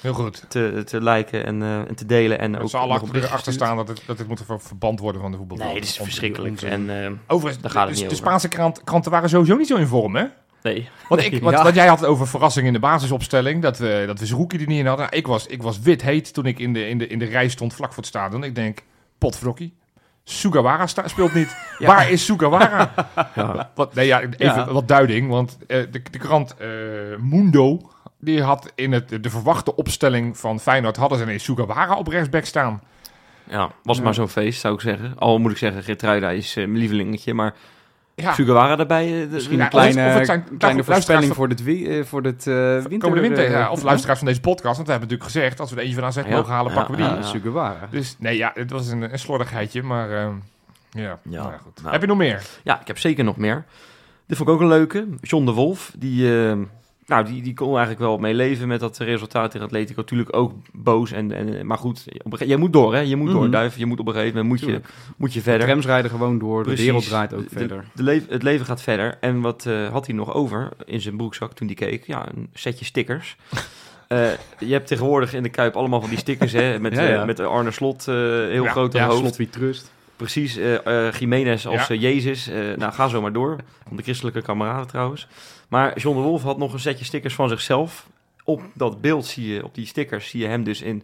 [0.00, 0.44] heel goed.
[0.48, 2.38] te, te liken en, eh, en te delen.
[2.38, 5.20] En Er ook zal achter, achter staan dat het, dat het moet ver- verband worden
[5.20, 5.56] van de voetbal.
[5.58, 6.62] Nee, dit is verschrikkelijk.
[6.62, 8.26] En eh, Overigens, Daar gaat het de, niet de over.
[8.26, 10.24] Spaanse krant, kranten waren sowieso niet zo in vorm, hè?
[10.64, 11.62] Nee, Want, ik, want, Ja.
[11.62, 13.62] want jij had het over verrassing in de basisopstelling.
[13.62, 15.04] Dat we, dat we Zerouki er niet in hadden.
[15.06, 17.24] Nou, ik, was, ik was wit heet toen ik in de, in, de, in de
[17.24, 18.44] rij stond vlak voor het stadion.
[18.44, 18.78] Ik denk,
[19.18, 19.74] potvrokkie.
[20.24, 21.56] Sugawara sta- speelt niet.
[21.78, 21.86] Ja.
[21.86, 22.92] Waar is Sugawara?
[23.34, 23.70] ja.
[23.74, 25.28] wat, nee, ja, even wat duiding.
[25.28, 26.68] Want eh, de, de krant eh,
[27.20, 27.88] Mundo...
[28.20, 30.96] Die had in het, de verwachte opstelling van Feyenoord...
[30.96, 32.82] hadden ze ineens Sugawara op rechtsback staan.
[33.48, 35.12] Ja, was maar zo'n feest, zou ik zeggen.
[35.18, 37.54] Al moet ik zeggen, Gertruida is eh, mijn lievelingetje, maar
[38.16, 39.04] Ja, Sugawara daarbij...
[39.06, 41.86] eh, de- Misschien Ja, een kleine, of het zijn- kleine voorspelling van- voor dit, wi-
[41.98, 42.98] eh, voor dit eh, winter.
[42.98, 43.50] komende winter.
[43.58, 43.70] ja.
[43.70, 44.74] Of luisteraars van deze podcast.
[44.76, 46.76] Want we hebben natuurlijk gezegd, als we er eentje van AZ Ja, mogen halen, ja,
[46.78, 47.10] pakken we die.
[47.10, 47.88] ja, Ja, Sugawara.
[47.90, 50.32] Dus nee, ja, het was een, een slordigheidje, maar ehm,
[50.90, 51.18] ja.
[51.22, 51.78] Ja, Nou goed.
[51.80, 51.92] nou.
[51.92, 52.42] Heb je nog meer?
[52.62, 53.64] Ja, ik heb zeker nog meer.
[54.26, 55.06] Dit vond ik ook een leuke.
[55.20, 56.28] John de Wolf, die,
[57.06, 60.00] nou, die, die kon eigenlijk wel mee leven met dat resultaat tegen Atletico.
[60.00, 61.12] Natuurlijk ook boos.
[61.12, 63.00] En, en, maar goed, op een ge- je moet door, hè?
[63.00, 63.50] Je moet door, Mhm.
[63.50, 63.76] Duif.
[63.76, 64.80] Je moet op een gegeven moment moet je,
[65.16, 65.66] moet je verder.
[65.66, 66.78] Trams rijden gewoon door, Precies.
[66.80, 67.84] de wereld draait ook De- verder.
[67.94, 69.16] De het leven gaat verder.
[69.20, 72.06] En wat eh, had hij nog over in zijn broekzak toen hij keek?
[72.06, 73.36] Ja, een setje stickers.
[74.08, 74.26] Eh,
[74.58, 76.78] je hebt tegenwoordig in de Kuip allemaal van die stickers, hè?
[76.80, 79.18] Met, Ja, eh, met Arne Slot heel Ja, groot Ja, hoofd.
[79.18, 79.92] slot wie trust.
[80.16, 80.58] Precies,
[81.18, 82.50] Jiménez als Jezus.
[82.76, 83.56] Nou, ga zo maar door.
[83.88, 85.28] Van de christelijke kameraden trouwens.
[85.74, 88.08] Maar John de Wolf had nog een setje stickers van zichzelf.
[88.44, 91.02] Op dat beeld zie je, op die stickers, zie je hem dus in,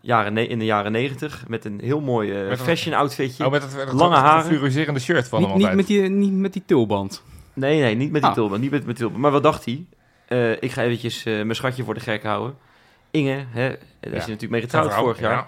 [0.00, 1.44] jaren in de jaren negentig.
[1.48, 3.44] Met een heel mooi eh, fashion outfitje.
[3.44, 5.88] Oh, met het, het, Lange fluoriserende shirt van Niet, hem niet, altijd.
[5.88, 7.22] met die, niet met die tulband.
[7.52, 8.36] Nee, nee, niet met die Ah.
[8.36, 8.60] tulband.
[8.60, 9.20] Niet met, met tulband.
[9.20, 9.84] Maar wat dacht hij?
[10.28, 12.56] Eh, ik ga eventjes eh, mijn schatje voor de gek houden.
[13.10, 15.32] Inge, hè, daar is hij natuurlijk mee getrouwd Vrouw, vorig jaar.
[15.32, 15.46] ja.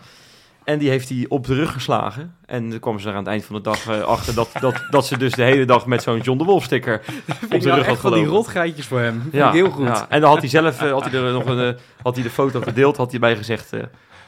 [0.64, 2.35] En die heeft hij op de rug geslagen.
[2.46, 4.83] En dan kwam ze er aan het eind van de dag eh, achter dat, dat,
[4.90, 7.01] dat ze dus de hele dag met zo'n John de Wolf sticker
[7.55, 8.27] op de rug had van die gelopen.
[8.27, 9.20] rotgeitjes voor hem.
[9.20, 9.87] Vind Ja, ik heel goed.
[9.87, 10.07] ja.
[10.09, 12.31] En dan had hij zelf eh, had hij er nog een, eh, had hij de
[12.31, 13.81] foto gedeeld, had hij bij gezegd eh,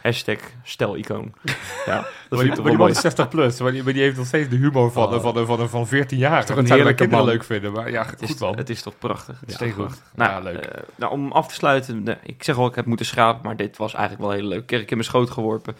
[0.02, 1.32] hashtag stel-icoon.
[1.86, 1.94] Ja,
[2.28, 4.26] dat Maar die, maar die man is 60 plus, maar die, maar die heeft nog
[4.26, 5.20] steeds de humor van, Oh.
[5.20, 6.38] van, van, van, van 14 jaar.
[6.44, 7.34] toch Dat een zouden heerlijke kinderen man.
[7.34, 8.56] leuk vinden, maar ja, Het is, goed man.
[8.56, 9.40] het is toch prachtig.
[9.40, 9.84] Het is Ja, toch goed.
[9.84, 10.04] prachtig.
[10.14, 10.70] Nou, Ja, leuk.
[10.96, 13.76] nou, om af te sluiten, nee, ik zeg al, ik heb moeten schrapen, maar dit
[13.76, 14.70] was eigenlijk wel heel leuk.
[14.70, 15.76] Ik in mijn schoot geworpen.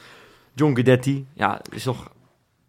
[0.55, 2.11] John Guidetti, ja, is toch,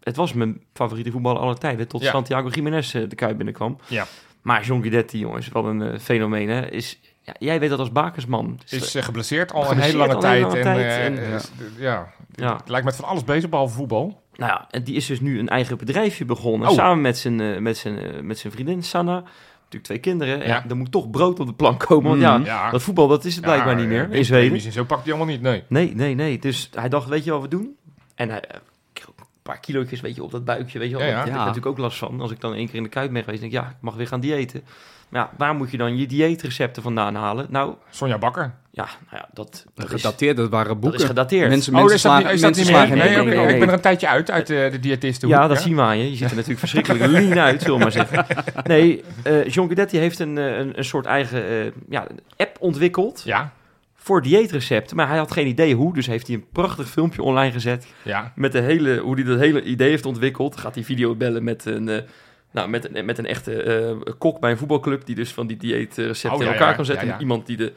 [0.00, 2.10] het was mijn favoriete voetballer aller tijden, tot Ja.
[2.10, 3.78] Santiago Jiménez eh, de Kuip binnenkwam.
[3.86, 4.06] Ja.
[4.42, 6.70] Maar John Guidetti, jongens, wat een eh, fenomeen, hè.
[6.70, 8.60] Is, ja, jij weet dat als bakersman.
[8.64, 10.42] Is- Is eh, geblesseerd al een hele lange tijd.
[10.42, 12.12] lange en, tijd en- is- ja.
[12.34, 12.56] Ja.
[12.56, 14.22] Het lijkt met van alles bezig, behalve voetbal.
[14.34, 16.68] Nou ja, en die is dus nu een eigen bedrijfje begonnen.
[16.68, 16.74] Oh.
[16.74, 19.22] Samen met zijn, met, zijn, met zijn vriendin Sanna.
[19.70, 20.46] Natuurlijk twee kinderen.
[20.46, 20.64] Ja.
[20.68, 22.08] Er moet toch brood op de plank komen.
[22.10, 22.46] Want ja, Mhm.
[22.46, 22.70] Ja.
[22.70, 24.58] dat voetbal dat is het blijkbaar niet meer in Zweden.
[24.64, 25.62] en Zo pakt hij allemaal niet, nee.
[25.68, 26.38] Nee, nee, nee.
[26.38, 27.76] Dus hij dacht, weet je wat we doen?
[28.14, 28.60] En hij eh,
[28.92, 30.78] kreeg ook een paar kilootjes weet je, op dat buikje.
[30.78, 31.04] Weet je wel.
[31.04, 31.16] Ja, ja.
[31.16, 32.20] Daar heb ik natuurlijk ook last van.
[32.20, 33.94] Als ik dan één keer in de kuip ben geweest, denk ik, ja, ik mag
[33.94, 34.64] weer gaan diëten.
[35.08, 37.46] Maar ja, waar moet je dan je dieetrecepten vandaan halen?
[37.50, 38.54] Nou, Sonja Bakker.
[38.76, 41.00] Ja, nou ja dat, dat, Gedateerd, dat waren dat boeken.
[41.00, 41.48] is gedateerd.
[41.48, 42.66] Mensen, Oh, mensen dat dat mensen niet meer?
[42.66, 45.28] slagen Nee, nee, oké, nee, Ik ben er een tijdje uit, uit eh, de diëtisten.
[45.28, 46.10] Ja, dat zien we aan je.
[46.10, 48.26] Je ziet er natuurlijk verschrikkelijk lean uit, zullen we maar zeggen.
[48.64, 53.22] Nee, eh John Guidetti heeft een, eh, een, een soort eigen eh, ja, app ontwikkeld
[53.24, 53.52] Ja,
[53.94, 54.96] voor dieetrecepten.
[54.96, 58.32] Maar hij had geen idee hoe, dus heeft hij een prachtig filmpje online gezet ja.
[58.34, 60.56] met de hele, hoe hij dat hele idee heeft ontwikkeld.
[60.56, 62.04] Gaat hij video bellen met een,
[62.50, 65.56] nou, met een, met een echte eh, kok bij een voetbalclub die dus van die
[65.56, 67.04] dieetrecepten Oh, ja, in elkaar ja, kan zetten.
[67.04, 67.16] ja, ja.
[67.18, 67.72] Met iemand die de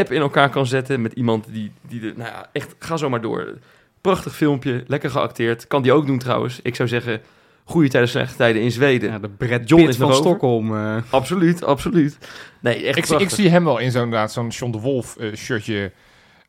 [0.00, 3.08] app in elkaar kan zetten, met iemand die, die de, nou ja, echt, ga zo
[3.10, 3.58] maar door.
[4.00, 5.66] Prachtig filmpje, lekker geacteerd.
[5.66, 6.60] Kan die ook doen trouwens.
[6.62, 7.20] Ik zou zeggen,
[7.64, 9.10] goede tijden, slechte tijden in Zweden.
[9.10, 10.14] Ja, de Brad John Pitt is van.
[10.14, 10.76] Stockholm.
[10.76, 10.96] eh.
[11.10, 12.18] Absoluut, absoluut.
[12.60, 15.34] Nee, echt Ik, zie- ik zie hem wel in zo'n zo'n John de Wolf eh,
[15.34, 15.92] shirtje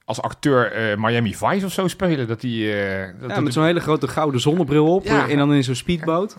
[0.06, 2.28] als acteur eh, Miami Vice of zo spelen.
[2.28, 2.52] Dat hij
[3.02, 5.04] eh, dat Ja, met zo'n hele grote gouden zonnebril op.
[5.06, 5.28] Ja.
[5.30, 6.38] En dan in zo'n speedboot.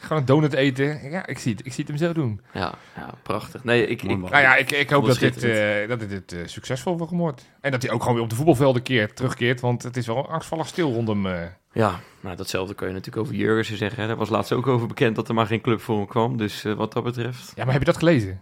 [0.00, 1.10] Gewoon een donut eten.
[1.10, 2.40] Ja, ik zie het, ik zie het hem zo doen.
[2.52, 3.64] Ja, ja, prachtig.
[3.64, 4.30] Nee, ik, Mooi ik.
[4.30, 7.48] Nou ja, ik, ik hoop dat dit, eh, dat dit, eh, succesvol wordt.
[7.60, 9.60] En dat hij ook gewoon weer op de voetbalvelden keert, terugkeert.
[9.60, 11.26] Want het is wel angstvallig stil rondom...
[11.26, 14.00] eh ja, nou, datzelfde kun je natuurlijk over Jurgensen zeggen.
[14.00, 14.06] Hè.
[14.06, 16.36] Daar was laatst ook over bekend dat er maar geen club voor hem kwam.
[16.36, 17.52] Dus eh, wat dat betreft...
[17.54, 18.40] Ja, maar heb je dat gelezen?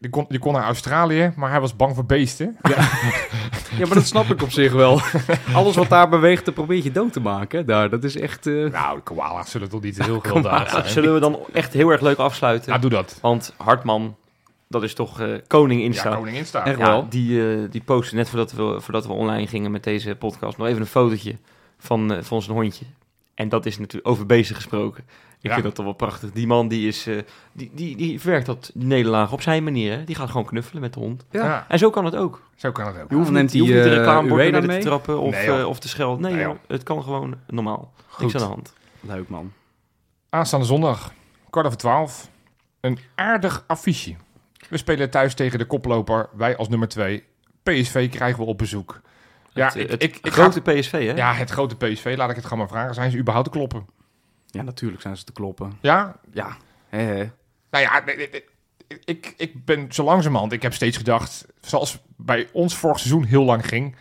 [0.00, 2.56] Die kon, die kon naar Australië, maar hij was bang voor beesten.
[2.62, 2.76] Ja,
[3.86, 5.00] maar dat snap ik op zich wel.
[5.54, 7.66] Alles wat daar beweegt, dat probeer je dood te maken.
[7.66, 8.46] Daar, dat is echt...
[8.46, 10.92] eh, Nou, de koala's zullen toch niet heel gewelddadig Ja, zijn?
[10.92, 12.72] zullen we dan echt heel erg leuk afsluiten?
[12.72, 13.18] Ja, doe dat.
[13.20, 14.16] Want Hartman,
[14.68, 16.14] dat is toch eh, koning Ja, Insta.
[16.14, 16.66] koningin staat.
[16.66, 17.06] Echt Ja, wel.
[17.08, 20.66] die, eh, die postte net voordat we, voordat we online gingen met deze podcast nog
[20.66, 21.36] even een fotootje
[21.78, 22.84] van, eh, van zijn hondje.
[23.36, 25.04] En dat is natuurlijk over bezig gesproken.
[25.40, 25.52] Ik Ja.
[25.52, 26.32] vind dat toch wel prachtig.
[26.32, 27.18] Die man die is, eh,
[27.52, 29.92] die, die, die verwerkt dat die nederlaag op zijn manier.
[29.92, 30.04] Hè?
[30.04, 31.24] Die gaat gewoon knuffelen met de hond.
[31.30, 31.44] Ja.
[31.44, 31.66] Ja.
[31.68, 32.42] En zo kan het ook.
[32.56, 33.10] zo kan het ook.
[33.10, 34.78] Je hoeft neemt je hoeft hij, niet de eh, naar mee?
[34.80, 36.22] te trappen of, Nee, eh, of te schelden.
[36.22, 36.50] Nee, Nee, joh.
[36.52, 36.60] joh.
[36.68, 37.92] het kan gewoon normaal.
[37.96, 38.34] Niks Goed.
[38.34, 38.74] aan de hand.
[39.00, 39.52] Leuk, man.
[40.30, 41.12] Aanstaande zondag,
[41.50, 42.30] kwart over twaalf,
[42.80, 44.14] een aardig affiche.
[44.68, 47.24] We spelen thuis tegen de koploper, wij als nummer twee.
[47.62, 49.00] PSV krijgen we op bezoek.
[49.56, 51.12] Ja, het, eh, ik, het ik, ik grote PSV, hè?
[51.16, 52.94] ja, het grote PSV, laat ik het gewoon maar vragen.
[52.94, 53.86] Zijn ze überhaupt te kloppen?
[54.46, 55.72] Ja, natuurlijk zijn ze te kloppen.
[55.80, 56.16] Ja?
[56.32, 56.56] Ja.
[57.70, 58.02] Nou ja,
[59.04, 63.44] ik, ik ben zo langzamerhand, ik heb steeds gedacht, zoals bij ons vorig seizoen heel
[63.44, 63.96] lang ging...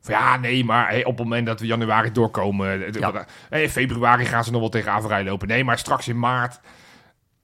[0.00, 2.92] Van ja, nee, maar hey, op het moment dat we januari doorkomen...
[2.92, 3.26] Ja.
[3.50, 5.48] eh, In februari gaan ze nog wel tegen Averij lopen.
[5.48, 6.60] Nee, maar straks in maart...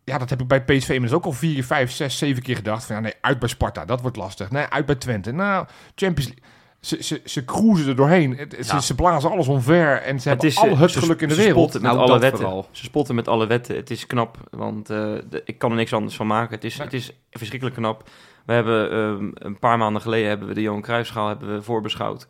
[0.05, 2.85] Ja, dat heb ik bij PSV inmiddels ook al vier, vijf, zes, zeven keer gedacht.
[2.85, 4.51] Van ja, nee, uit bij Sparta, dat wordt lastig.
[4.51, 5.33] Nee, uit bij Twente.
[5.33, 6.45] Nou, Champions League.
[6.83, 8.37] Ze, ze, ze cruisen er doorheen.
[8.37, 8.63] Het- Ja.
[8.63, 11.29] Ze, ze blazen alles omver en ze hebben is, al eh, het ze- geluk in
[11.29, 11.59] de ze wereld.
[11.59, 12.41] spotten met Nou, alle wetten.
[12.41, 12.69] vooral.
[12.71, 13.77] Ze spotten met alle wetten.
[13.77, 14.97] Het is knap, want eh,
[15.31, 16.55] de- ik kan er niks anders van maken.
[16.55, 16.85] Het is, Nee.
[16.87, 18.09] het is verschrikkelijk knap.
[18.47, 22.27] We hebben ehm, een paar maanden geleden hebben we de Johan Cruijffschaal hebben we voorbeschouwd.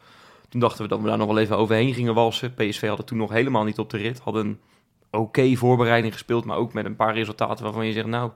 [0.49, 2.55] Toen dachten we dat we daar nog wel even overheen gingen walsen.
[2.55, 4.19] PSV had het toen nog helemaal niet op de rit.
[4.19, 4.59] Hadden een
[5.21, 8.31] oké voorbereiding gespeeld, maar ook met een paar resultaten waarvan je zegt, nou,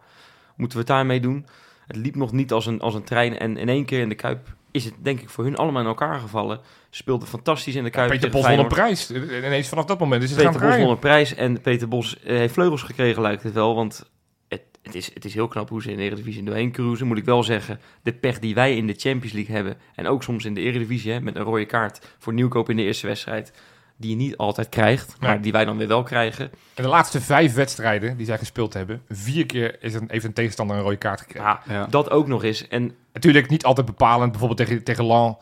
[0.56, 1.46] moeten we het daarmee doen?
[1.86, 3.38] Het liep nog niet als een, als een trein.
[3.38, 5.88] En in één keer in de Kuip is het denk ik voor hun allemaal in
[5.88, 6.60] elkaar gevallen.
[6.90, 9.10] Ze speelden fantastisch in de Kuip Peter tegen Bos won een prijs.
[9.10, 12.20] En ineens vanaf dat moment is het Peter Bos won een prijs en Peter Bos
[12.20, 13.74] eh, heeft vleugels gekregen, lijkt het wel.
[13.74, 14.10] Want
[14.48, 17.06] het, het, is, het is heel knap hoe ze in de Eredivisie doorheen cruisen.
[17.06, 19.76] Moet ik wel zeggen, de pech die wij in de Champions League hebben...
[19.94, 22.82] en ook soms in de Eredivisie hè, met een rode kaart voor nieuwkoop in de
[22.82, 23.52] eerste wedstrijd...
[23.96, 26.50] die je niet altijd krijgt, maar die wij dan weer wel krijgen.
[26.74, 30.32] In de laatste vijf wedstrijden die zij gespeeld hebben, vier keer is een, heeft een
[30.32, 31.48] tegenstander een rode kaart gekregen.
[31.48, 31.86] Ja, Ja.
[31.86, 32.68] Dat ook nog eens.
[32.68, 34.30] En Natuurlijk niet altijd bepalend.
[34.30, 35.38] Bijvoorbeeld tegen, tegen Lan,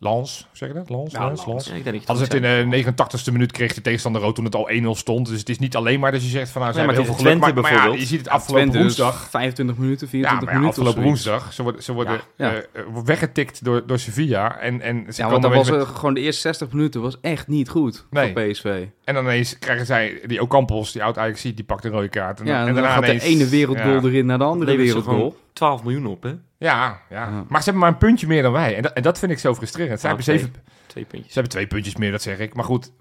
[0.00, 0.88] Lans, zeg je dat?
[0.88, 1.66] Lans, Ja, Lans, Lans.
[1.66, 4.70] Ja, Hadden goed het in de 89ste minuut kreeg de tegenstander rood toen het al
[4.70, 5.28] 1-0 stond.
[5.28, 7.14] Dus het is niet alleen maar dat je zegt van nou, ze Nee, hebben heel
[7.14, 7.42] veel geluk.
[7.42, 8.08] tegen Maar, Twente maar ja, je bijvoorbeeld.
[8.08, 9.28] ziet het afgelopen Twente woensdag.
[9.30, 10.82] 25 minuten, Ja, 24 maar ja, minuten.
[10.82, 11.52] afgelopen woensdag.
[11.52, 12.52] Ze worden, ze worden Ja.
[12.52, 12.62] eh, eh,
[13.04, 14.58] weggetikt door, door Sevilla.
[14.60, 17.00] En, en, ze Ja, komen want dan was met- er gewoon de eerste 60 minuten
[17.00, 18.32] was echt niet goed Nee.
[18.32, 18.84] voor PSV.
[19.04, 22.40] en dan ineens krijgen zij die Ocampos, die oud ajax die pakt een rode kaart.
[22.40, 24.02] En, Ja, en dan daarna gaat de ene wereldgoal ja.
[24.02, 25.36] erin naar de andere wereldgoal.
[25.58, 26.28] Gewoon 12 miljoen op, hè?
[26.28, 27.44] Ja, ja, Ja.
[27.48, 28.76] maar ze hebben maar een puntje meer dan wij.
[28.76, 30.00] En dat, en dat vind ik zo frustrerend.
[30.00, 30.54] Ze, Nou, hebben zeven,
[30.86, 31.26] Twee puntjes.
[31.32, 32.54] ze hebben twee puntjes meer, dat zeg ik.
[32.54, 32.92] Maar goed,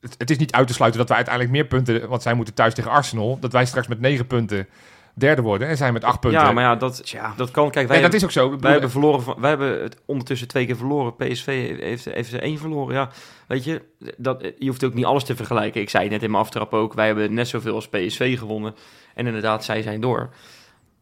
[0.00, 2.08] het, het is niet uit te sluiten dat wij uiteindelijk meer punten...
[2.08, 3.38] Want zij moeten thuis tegen Arsenal.
[3.40, 4.68] Dat wij straks met negen punten
[5.14, 5.68] derde worden.
[5.68, 6.40] En zij met acht punten.
[6.40, 7.32] Ja, maar ja, dat, Tja.
[7.36, 7.70] dat kan.
[7.70, 8.58] Kijk, wij Nee, dat hebben- is ook zo.
[8.60, 11.16] Wij hebben, verloren van, wij hebben het ondertussen twee keer verloren.
[11.16, 12.94] PSV heeft, heeft er één verloren.
[12.94, 13.10] Ja,
[13.46, 13.82] weet je,
[14.16, 15.80] dat, je hoeft ook niet alles te vergelijken.
[15.80, 16.94] Ik zei het net in mijn aftrap ook.
[16.94, 18.74] Wij hebben net zoveel als PSV gewonnen.
[19.14, 20.30] En inderdaad, zij zijn door.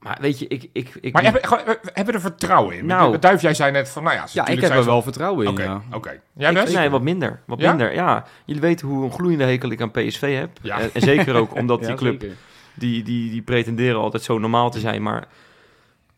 [0.01, 0.69] Maar weet je, ik...
[0.73, 2.87] ik, ik Maar hebben, gewoon- we hebben er vertrouwen in.
[2.87, 3.19] Nou.
[3.19, 4.25] Duif, jij zei net van, nou ja...
[4.33, 5.83] Ja, ik heb zijn er wel vertrouwen in, Oké, ja.
[5.93, 6.21] oké.
[6.33, 6.75] Jij ik- best?
[6.75, 7.41] nee, wat minder.
[7.47, 7.69] Wat Ja?
[7.69, 8.25] minder, ja.
[8.45, 10.51] Jullie weten hoe een gloeiende hekel ik aan PSV heb.
[10.63, 10.81] Ja.
[10.81, 12.37] En, en zeker ook omdat die club, zeker.
[12.75, 15.03] die, die, die pretenderen altijd zo normaal te zijn.
[15.03, 15.27] Maar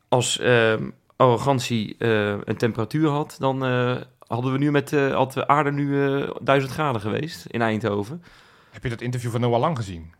[0.09, 5.33] als ehm, arrogantie eh, een temperatuur had, dan eh, hadden we nu met eh, had
[5.33, 8.23] de aarde nu eh 1000 graden geweest in Eindhoven.
[8.71, 10.13] Heb je dat interview van Noah Lang gezien?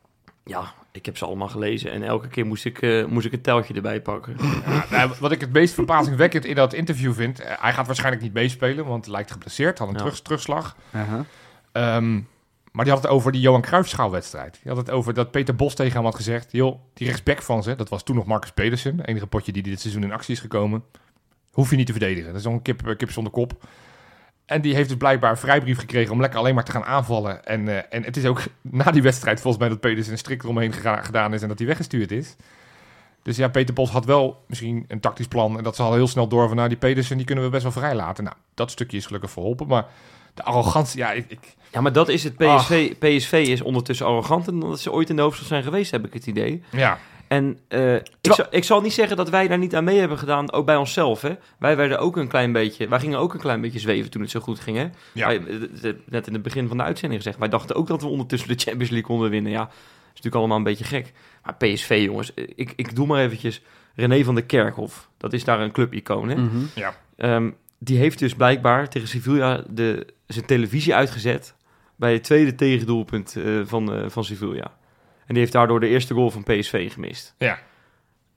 [0.45, 3.41] Ja, ik heb ze allemaal gelezen en elke keer moest ik, eh, moest ik een
[3.41, 4.37] teltje erbij pakken.
[4.41, 7.41] Ja, nou, wat ik het meest verbazingwekkend in dat interview vind...
[7.41, 9.79] eh, hij gaat waarschijnlijk niet meespelen, want hij lijkt geblesseerd.
[9.79, 10.01] Had een Ja.
[10.01, 10.77] terug, terugslag.
[10.93, 11.25] Aha.
[11.73, 12.15] Ehm,
[12.73, 14.53] maar die had het over die Johan Cruijffschaalwedstrijd.
[14.63, 16.53] Die had het over dat Peter Bos tegen hem had gezegd...
[16.53, 18.97] joh, die rechtsback van ze, dat was toen nog Marcus Pedersen...
[18.97, 20.85] de enige potje die dit seizoen in actie is gekomen...
[21.53, 22.27] hoef je niet te verdedigen.
[22.31, 23.53] Dat is nog een kip, eh, kip zonder kop.
[24.53, 26.13] En die heeft dus blijkbaar een vrijbrief gekregen...
[26.13, 27.45] om lekker alleen maar te gaan aanvallen.
[27.45, 29.73] En, eh, en het is ook na die wedstrijd volgens mij...
[29.73, 31.43] dat Pedersen een strik eromheen gedaan is...
[31.43, 32.37] en dat hij weggestuurd is.
[33.23, 35.59] Dus ja, Peter Bos had wel misschien een tactisch plan...
[35.59, 36.57] en dat ze al heel snel door van...
[36.57, 38.25] nou, die Pedersen die kunnen we best wel vrij laten.
[38.25, 39.87] Nou, dat stukje is gelukkig verholpen, maar...
[40.35, 42.37] De arrogantie, ja, ik, ik, Ja, maar dat is het.
[42.37, 46.07] PSV, PSV is ondertussen arroganter dan dat ze ooit in de hoofdstad zijn geweest, heb
[46.07, 46.63] ik het idee.
[46.71, 46.99] ja,
[47.33, 50.19] En eh, ik, zal, ik zal niet zeggen dat wij daar niet aan mee hebben
[50.19, 51.21] gedaan, ook bij onszelf.
[51.21, 51.35] Hè?
[51.59, 54.31] Wij werden ook een klein beetje, wij gingen ook een klein beetje zweven toen het
[54.31, 54.77] zo goed ging.
[54.77, 54.89] Hè?
[55.13, 55.27] Ja.
[55.27, 58.03] Wij, eh, eh, net in het begin van de uitzending gezegd, wij dachten ook dat
[58.03, 59.53] we ondertussen de Champions League konden winnen.
[59.53, 59.73] Ja, dat
[60.05, 61.13] is natuurlijk allemaal een beetje gek.
[61.45, 63.63] Maar PSV, jongens, ik, ik doe maar eventjes
[63.95, 65.09] René van der Kerkhof.
[65.17, 66.29] Dat is daar een clubicoon.
[66.29, 66.37] Hè?
[66.37, 66.91] Mhm.
[67.17, 71.55] Ehm, die heeft dus blijkbaar tegen Sevilla de, zijn televisie uitgezet
[71.97, 74.81] bij het tweede tegendoelpunt eh, van, eh, van Sevilla.
[75.27, 77.35] En die heeft daardoor de eerste goal van PSV gemist.
[77.39, 77.59] Ja.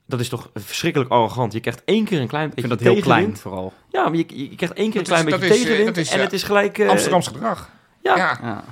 [0.06, 1.52] Dat is toch verschrikkelijk arrogant.
[1.52, 3.72] Je krijgt één keer een klein Ik beetje vind dat heel klein, vooral.
[3.88, 6.10] Ja, maar je, je krijgt één keer een klein is- beetje is, eh, tegenwind is,
[6.10, 6.78] en het is gelijk...
[6.78, 7.70] eh, Amsterdams gedrag.
[8.02, 8.16] ja.
[8.16, 8.64] Ja, Ja.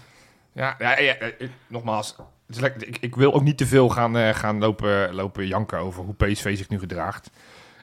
[0.52, 2.16] ja, ja, ja, ja, eh, nogmaals.
[2.46, 5.46] Het is lekker, ik, ik wil ook niet te veel gaan, eh, gaan lopen, lopen
[5.46, 7.30] janken over hoe PSV zich nu gedraagt.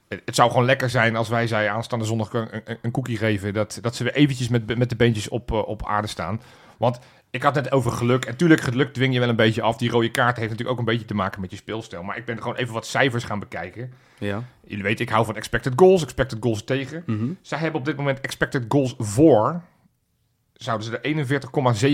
[0.07, 3.17] Het, het zou gewoon lekker zijn als wij zij aanstaande zondag een, een, een cookie
[3.17, 3.53] geven.
[3.53, 6.41] Dat, dat ze weer eventjes met, met de beentjes op, op aarde staan.
[6.77, 6.99] Want
[7.31, 8.25] ik had het over geluk.
[8.25, 9.77] En tuurlijk, geluk dwing je wel een beetje af.
[9.77, 12.03] Die rode kaart heeft natuurlijk ook een beetje te maken met je speelstijl.
[12.03, 13.93] Maar ik ben gewoon even wat cijfers gaan bekijken.
[14.17, 14.43] Ja.
[14.67, 17.03] Jullie weten, ik hou van expected goals, expected goals tegen.
[17.05, 17.27] Mhm.
[17.41, 19.61] Zij hebben op dit moment expected goals voor.
[20.53, 21.01] Zouden ze er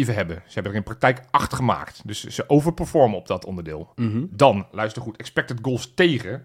[0.08, 0.36] 41,7 hebben.
[0.46, 2.02] Ze hebben er in praktijk 8 gemaakt.
[2.06, 3.92] Dus ze overperformen op dat onderdeel.
[3.96, 4.26] Mhm.
[4.30, 6.44] Dan, luister goed, expected goals tegen.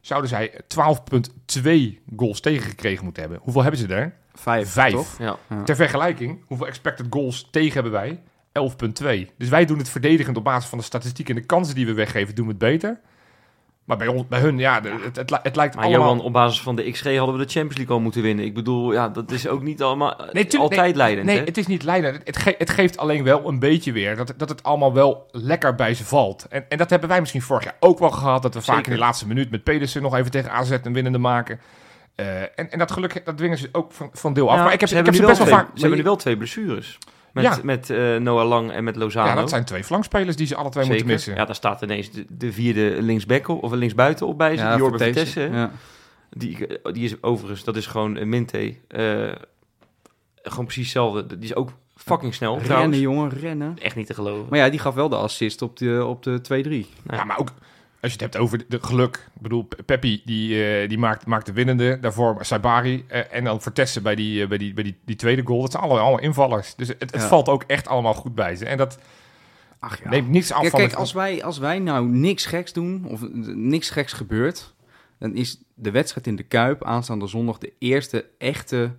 [0.00, 3.40] Zouden zij 12,2 goals tegen gekregen moeten hebben.
[3.42, 4.14] Hoeveel hebben ze er?
[4.34, 4.92] Vijf, Vijf.
[4.92, 5.18] toch?
[5.18, 5.36] Ja.
[5.48, 5.62] Ja.
[5.62, 8.20] Ter vergelijking, hoeveel expected goals tegen hebben wij?
[8.60, 9.26] 11,2.
[9.38, 11.92] Dus wij doen het verdedigend op basis van de statistiek en de kansen die we
[11.92, 13.00] weggeven, doen we het beter.
[13.84, 16.06] Maar bij, ons, bij hun, ja, het, het, het lijkt Maar allemaal...
[16.08, 18.44] Johan, op basis van de XG hadden we de Champions League al moeten winnen.
[18.44, 21.26] Ik bedoel, ja, dat is ook niet allemaal eh, Nee, tuurlijk, altijd leidend.
[21.26, 21.44] Nee, hè?
[21.44, 22.16] het is niet leidend.
[22.16, 25.28] Het, het, ge- het geeft alleen wel een beetje weer dat, dat het allemaal wel
[25.30, 26.46] lekker bij ze valt.
[26.48, 28.42] En, en dat hebben wij misschien vorig jaar ook wel gehad.
[28.42, 31.18] Dat we vaak in de laatste minuut met Pedersen nog even tegen AZ een winnende
[31.18, 31.60] maken.
[32.14, 34.56] Eh, en, en dat geluk, dat dwingen ze ook van, van deel af.
[34.56, 35.66] Ja, maar ik heb ze ik heb ze best wel vaak...
[35.74, 36.98] Ze hebben nu wel twee blessures.
[37.34, 37.58] Met, Ja.
[37.62, 39.28] met eh, Noah Lang en met Lozano.
[39.28, 40.98] Ja, dat zijn twee flankspelers die ze alle twee Zeker.
[40.98, 41.34] moeten missen.
[41.34, 44.68] Ja, daar staat ineens de, de vierde linksback op, of een linksbuiten op bij ze.
[44.68, 45.40] die Jorbe Vitesse.
[45.52, 45.70] Ja.
[46.30, 48.74] Die, eh, die is overigens, dat is gewoon een Minte.
[48.88, 49.32] eh,
[50.42, 51.26] gewoon precies hetzelfde.
[51.38, 52.98] Die is ook fucking snel Rennen, trouwens.
[52.98, 53.76] jongen, rennen.
[53.82, 54.46] Echt niet te geloven.
[54.50, 56.86] Maar ja, die gaf wel de assist op de, op de 2-3.
[57.08, 57.16] Ja.
[57.16, 57.48] Ja, maar ook
[58.04, 59.16] als je het hebt over de, geluk.
[59.34, 61.98] Ik bedoel, Pe- Peppi die, eh, die maakt, maakt de winnende.
[62.00, 63.04] Daarvoor Saibari.
[63.08, 65.60] eh, en dan Vertessen bij, die, eh, bij, die, bij die, die tweede goal.
[65.60, 66.74] Dat zijn allemaal, allemaal invallers.
[66.74, 67.28] Dus het, het Ja.
[67.28, 68.66] valt ook echt allemaal goed bij ze.
[68.66, 68.98] En dat
[69.78, 70.08] Ach ja.
[70.10, 70.78] neemt niets af Kijk, van...
[70.78, 73.20] kijk het- als, wij, als wij nou niks geks doen, of
[73.54, 74.74] niks geks gebeurt,
[75.18, 78.90] dan is de wedstrijd in de Kuip aanstaande zondag de eerste echte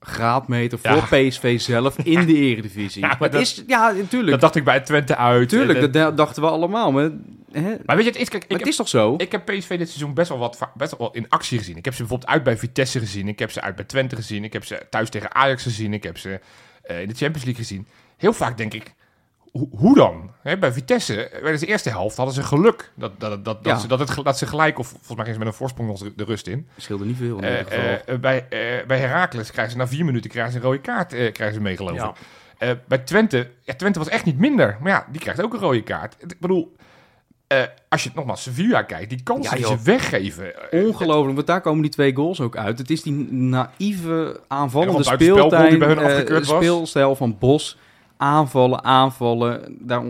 [0.00, 1.28] graadmeter voor Ja.
[1.28, 3.02] PSV zelf in de eredivisie.
[3.02, 4.30] Ja, maar dat- is, ja, natuurlijk.
[4.30, 5.48] dat dacht ik bij Twente uit.
[5.48, 6.92] Tuurlijk, dat da- dachten we allemaal.
[6.92, 7.10] Maar,
[7.52, 9.14] hè, maar weet je, het is, kijk, ik, maar heb, het is toch zo?
[9.16, 11.76] ik heb PSV dit seizoen best wel, wat, best wel in actie gezien.
[11.76, 13.28] Ik heb ze bijvoorbeeld uit bij Vitesse gezien.
[13.28, 14.44] Ik heb ze uit bij Twente gezien.
[14.44, 15.92] Ik heb ze thuis tegen Ajax gezien.
[15.92, 16.40] Ik heb ze
[16.82, 17.86] eh, in de Champions League gezien.
[18.16, 18.94] Heel vaak denk ik,
[19.52, 20.30] ho- hoe dan?
[20.42, 23.72] Hè, bij Vitesse, eh, bij de eerste helft hadden ze geluk dat, dat, dat, dat,
[23.72, 23.78] Ja.
[23.78, 26.14] ze, dat, het, dat ze gelijk, of volgens mij gingen ze met een voorsprong nog
[26.14, 26.68] de rust in.
[26.76, 28.18] scheelde niet veel in Eh, ieder geval.
[28.18, 31.32] bij, eh, bij Heracles krijgen ze na vier minuten krijgen ze een rode kaart eh,
[31.32, 31.96] krijgen ze meegelopen.
[31.96, 32.12] Ja.
[32.58, 34.76] Eh, bij Twente, ja, Twente was echt niet minder.
[34.80, 36.16] Maar ja, die krijgt ook een rode kaart.
[36.18, 36.76] Ik bedoel,
[37.48, 40.70] eh, als je nogmaals Sevilla kijkt, die kansen Ja, die ze weggeven.
[40.70, 42.78] eh, Ongelooflijk, want daar komen die twee goals ook uit.
[42.78, 46.56] Het is die naïeve aanvallende die bij hun eh, afgekeurd was.
[46.56, 47.78] speelstijl van Bos.
[48.16, 49.76] Aanvallen, aanvallen.
[49.80, 50.02] Daar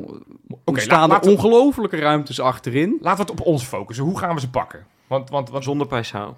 [0.64, 2.99] ontstaan laat- er ongelofelijke ruimtes achterin.
[3.01, 4.05] Laten we het op ons focussen.
[4.05, 4.86] Hoe gaan we ze pakken?
[5.07, 6.36] Want, want, want Zonder Paisao.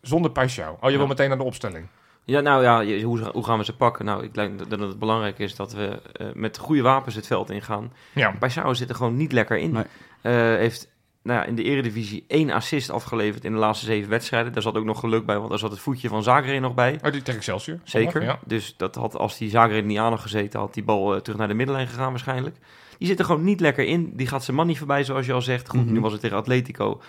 [0.00, 0.68] zonder Paixão.
[0.70, 0.96] Oh, je Ja.
[0.96, 1.86] wil meteen naar de opstelling.
[2.24, 4.04] Ja, nou ja, je- hoe, hoe gaan we ze pakken?
[4.04, 7.50] Nou, ik denk dat het belangrijk is dat we eh, met goede wapens het veld
[7.50, 7.92] ingaan.
[8.14, 9.72] Ja, Paisao zit er gewoon niet lekker in.
[9.72, 9.84] Nee.
[10.24, 14.52] Eh, heeft nou ja, in de eredivisie één assist afgeleverd in de laatste zeven wedstrijden.
[14.52, 16.98] Daar zat ook nog geluk bij, want daar zat het voetje van Zagreb nog bij.
[17.04, 17.78] oh, die tegen Excelsior.
[17.84, 18.12] Zeker.
[18.12, 18.40] zondag, Ja.
[18.46, 21.38] Dus dat had, als die Zagreb niet aan had gezeten, had die bal eh, terug
[21.38, 22.56] naar de middenlijn gegaan waarschijnlijk.
[22.98, 24.12] Die zit er gewoon niet lekker in.
[24.16, 25.68] Die gaat zijn man niet voorbij, zoals je al zegt.
[25.68, 25.92] Goed, Mhm.
[25.92, 27.00] nu was het tegen Atletico.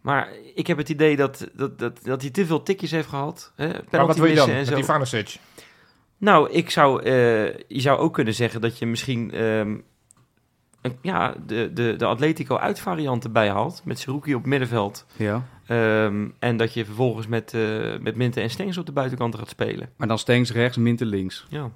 [0.00, 3.52] Maar ik heb het idee dat, dat, dat, dat hij te veel tikjes heeft gehad.
[3.56, 3.66] Hè?
[3.66, 4.92] Maar wat Penalty wil je dan missen en zo.
[4.92, 5.36] Ivanovic?
[6.18, 7.12] Nou, ik zou, eh,
[7.68, 9.76] je zou ook kunnen zeggen dat je misschien ehm,
[10.84, 13.82] een, ja, de, de, de Atletico uitvariant erbij haalt.
[13.84, 15.06] Met Seruki op middenveld.
[15.16, 15.42] Ja.
[15.66, 19.48] Ehm, en dat je vervolgens met, eh met Minte en Stengs op de buitenkant gaat
[19.48, 19.88] spelen.
[19.96, 21.46] Maar dan Stengs rechts, Minte links.
[21.48, 21.70] Ja.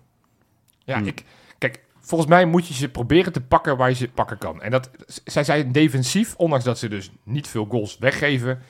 [0.85, 1.07] Ja, Hmm.
[1.07, 1.25] ik,
[1.59, 4.63] kijk, volgens mij moet je ze proberen te pakken waar je ze pakken kan.
[4.63, 4.91] En dat,
[5.25, 8.61] zij zijn defensief, ondanks dat ze dus niet veel goals weggeven,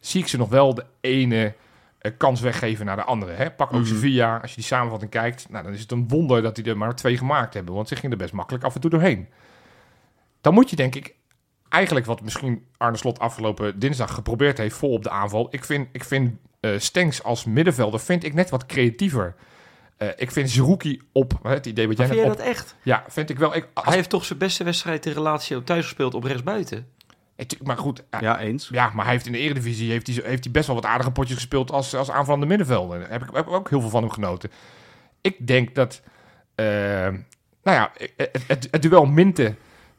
[0.00, 1.54] zie ik ze nog wel de ene
[1.98, 3.32] eh, kans weggeven naar de andere.
[3.32, 3.50] Hè?
[3.50, 3.86] Pak ook.
[3.86, 6.76] Sevilla, als je die samenvatting kijkt, nou, dan is het een wonder dat die er
[6.76, 9.28] maar twee gemaakt hebben, want ze gingen er best makkelijk af en toe doorheen.
[10.40, 11.14] Dan moet je denk ik
[11.68, 15.48] eigenlijk wat misschien Arne Slot afgelopen dinsdag geprobeerd heeft vol op de aanval.
[15.50, 19.34] Ik vind, ik vind eh Stenks als middenvelder vind ik net wat creatiever.
[19.96, 22.76] Eh, ik vind Zerouki op hè, het idee wat jij net vind jij dat echt?
[22.82, 23.56] ja, vind ik wel.
[23.56, 26.86] Ik, als, Hij heeft toch zijn beste wedstrijd tegen Lazio thuis gespeeld op rechtsbuiten.
[27.36, 28.20] het- maar goed, ja.
[28.20, 28.68] Ja, eens.
[28.72, 31.10] ja, maar hij heeft in de Eredivisie heeft hij, heeft hij best wel wat aardige
[31.10, 32.98] potjes gespeeld als, als aanvallende middenvelder.
[33.00, 34.50] Daar heb ik, heb ik ook heel veel van hem genoten.
[35.20, 36.02] Ik denk dat,
[36.54, 37.18] eh, nou
[37.62, 39.54] ja, het, het, het duel Minte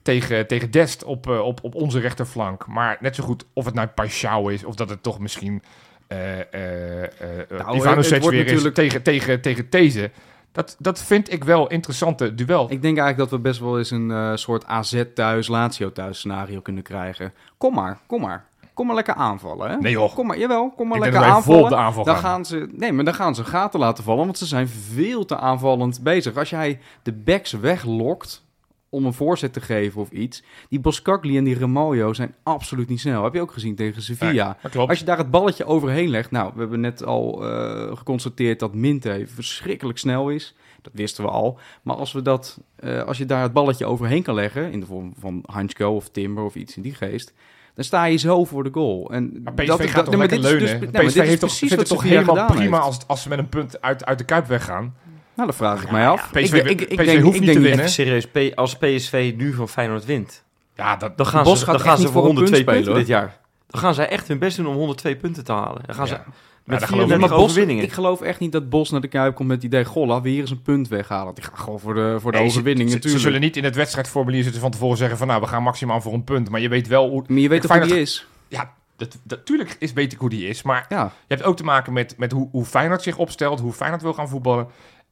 [0.07, 2.67] tegen, tegen Dest op, eh, op, op onze rechterflank.
[2.67, 5.61] Maar net zo goed of het nou Paixão is of dat het toch misschien
[6.07, 7.09] eh eh eh
[7.49, 10.11] Nou, Ivanovic weer natuurlijk- is tegen, tegen, tegen These.
[10.51, 12.63] Dat, dat vind ik wel interessante duel.
[12.63, 16.17] Ik denk eigenlijk dat we best wel eens een eh, soort AZ thuis, Lazio thuis
[16.17, 17.33] scenario kunnen krijgen.
[17.57, 18.45] Kom maar, kom maar.
[18.73, 19.77] Kom maar lekker aanvallen, hè?
[19.77, 21.69] Nee joh, Kom maar, jawel, kom maar ik lekker vol aanvallen.
[21.69, 22.23] de aanval Dan gaan.
[22.23, 25.37] gaan ze, nee, maar dan gaan ze gaten laten vallen, want ze zijn veel te
[25.37, 26.35] aanvallend bezig.
[26.37, 28.45] Als jij de backs weglokt
[28.89, 32.99] om een voorzet te geven of iets, die Boscagli en die Remojo zijn absoluut niet
[32.99, 33.23] snel.
[33.23, 34.57] Heb je ook gezien tegen Sevilla.
[34.75, 38.73] Als je daar het balletje overheen legt, nou, we hebben net al eh, geconstateerd dat
[38.73, 40.55] Minte verschrikkelijk snel is.
[40.81, 41.59] Dat wisten we al.
[41.81, 44.85] Maar als, we dat, eh, als je daar het balletje overheen kan leggen, in de
[44.85, 47.33] vorm van Hansko of Timber of iets in die geest,
[47.73, 49.11] dan sta je zo voor de goal.
[49.11, 50.79] En Maar PSV dat, gaat dat- toch nee, lekker leunen?
[50.79, 52.83] dus- nee, PSV heeft toch, precies het toch helemaal prima heeft.
[52.83, 54.95] als, als ze met een punt uit, uit de Kuip weggaan?
[55.37, 56.29] Nou, dat vraag ik Ja, mij ja, af.
[56.31, 57.85] PSV ik, ik, ik PSV denk, hoeft ik niet denk te winnen.
[57.85, 60.43] Even serieus, als PSV nu van Feyenoord wint,
[60.75, 62.83] Ja, dat, dan gaan Bos ze, dan gaan ze voor voor een 102 punt punten
[62.83, 63.37] spelen, dit jaar.
[63.67, 65.81] Dan gaan zij echt hun best doen om 102 punten te halen.
[65.85, 66.23] Dan gaan ze Ja.
[66.65, 67.83] met daar geloof ik 34 maar Bos, overwinningen.
[67.83, 69.85] ik geloof echt niet dat Bos naar de Kuip komt met het idee...
[69.85, 71.33] Goh, laten we hier eens een punt weghalen.
[71.35, 73.23] Die gaat gewoon voor de, voor de Nee, ze- overwinning ze, natuurlijk.
[73.23, 76.01] Ze zullen niet in het wedstrijdformulier zitten van tevoren zeggen van nou, we gaan maximaal
[76.01, 76.49] voor een punt.
[76.49, 77.23] Maar je weet wel hoe...
[77.27, 78.27] Maar je weet toch hoe die is?
[78.47, 80.61] Ja, dat, natuurlijk is, weet ik hoe die is.
[80.61, 81.03] Maar Ja.
[81.03, 84.13] je hebt ook te maken met, met hoe, hoe Feyenoord zich opstelt, hoe Feyenoord wil
[84.13, 84.67] gaan voetballen.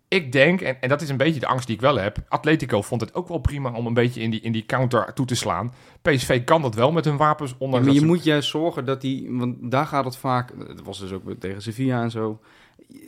[0.07, 2.17] Ik denk, en, en dat is een beetje de angst die ik wel heb.
[2.27, 5.25] Atletico vond het ook wel prima om een beetje in die, in die counter toe
[5.25, 5.73] te slaan.
[6.01, 7.49] PSV kan dat wel met hun wapens.
[7.51, 10.51] Ja, Ondanks maar je ze- moet juist zorgen dat die, want daar gaat het vaak,
[10.67, 12.39] dat was dus ook tegen Sevilla en zo.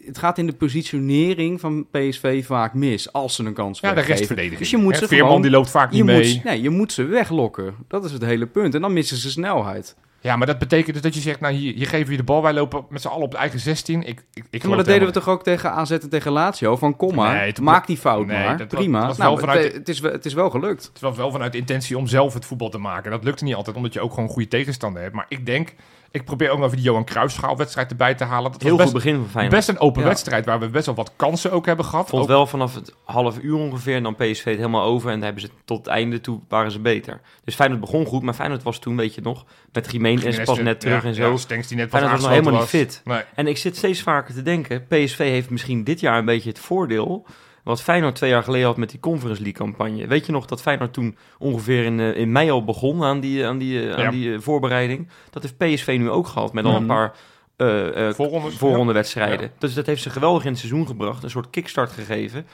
[0.05, 4.01] Het gaat in de positionering van PSV vaak mis als ze een kans ja, de
[4.01, 4.59] restverdediging.
[4.59, 6.33] Dus je moet Hè, ze Veerman gewoon- die loopt vaak Je niet mee.
[6.35, 7.75] moet, nee, je moet ze weglokken.
[7.87, 8.75] Dat is het hele punt.
[8.75, 9.95] En dan missen ze snelheid.
[10.21, 12.23] Ja, maar dat betekent dus dat je zegt, nou hier, hier geven we je de
[12.23, 12.41] bal.
[12.41, 14.03] Wij lopen met z'n allen op de eigen 16.
[14.03, 16.75] Ik, ik, ik maar dat deden we toch ook tegen AZ en tegen Lazio?
[16.75, 18.57] Van kom maar, Nee, maak die fout nee, maar.
[18.57, 19.07] dat Prima.
[19.07, 20.89] dat nou, vanuit het, is, wel- het is wel gelukt.
[20.93, 23.11] Het was wel vanuit de intentie om zelf het voetbal te maken.
[23.11, 25.15] Dat lukte niet altijd, omdat je ook gewoon goede tegenstander hebt.
[25.15, 25.73] Maar ik denk,
[26.11, 28.51] ik probeer ook nog even die Johan Cruijffschaal-wedstrijd erbij te halen.
[28.51, 29.55] Dat Heel was goed best, begin van Feyenoord.
[29.55, 30.07] best een open Ja.
[30.07, 32.09] wedstrijd, waar we best wel wat kansen ook hebben gehad.
[32.09, 35.07] vond Ook- wel vanaf het half uur ongeveer en dan PSV het helemaal over.
[35.07, 37.21] En dan hebben ze tot het einde toe waren ze beter.
[37.43, 40.59] Dus Feyenoord begon goed, maar Feyenoord was toen, weet je nog, met Jiménez Jiménez, pas
[40.59, 41.31] net terug ja, en zo.
[41.31, 43.01] Ja, Stenks die net Feyenoord was nog helemaal niet fit.
[43.03, 43.21] Nee.
[43.35, 46.59] En ik zit steeds vaker te denken, PSV heeft misschien dit jaar een beetje het
[46.59, 47.25] voordeel...
[47.67, 50.07] wat Feyenoord twee jaar geleden had met die Conference League campagne.
[50.07, 53.45] Weet je nog dat Feyenoord toen ongeveer in, eh, in mei al begon aan die,
[53.45, 54.05] aan die, eh, Ja.
[54.05, 55.07] aan die eh, voorbereiding?
[55.29, 56.87] Dat heeft PSV nu ook gehad met al een Mhm.
[56.87, 57.13] paar
[57.57, 59.41] eh, eh, Voorrondes, voorrondewedstrijden.
[59.45, 59.51] Ja.
[59.59, 61.23] Dus dat heeft ze geweldig in het seizoen gebracht.
[61.23, 62.47] Een soort kickstart gegeven.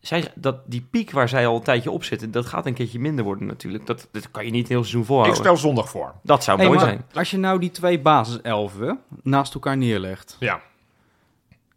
[0.00, 2.98] Zij, dat, die piek waar zij al een tijdje op zitten, dat gaat een keertje
[2.98, 3.86] minder worden natuurlijk.
[3.86, 5.40] Dat, dat kan je niet het hele seizoen Ik volhouden.
[5.40, 6.14] stel zondag voor.
[6.22, 7.04] Dat zou Hey, mooi maar zijn.
[7.14, 10.60] Als je nou die twee basiselfen naast elkaar neerlegt, Ja.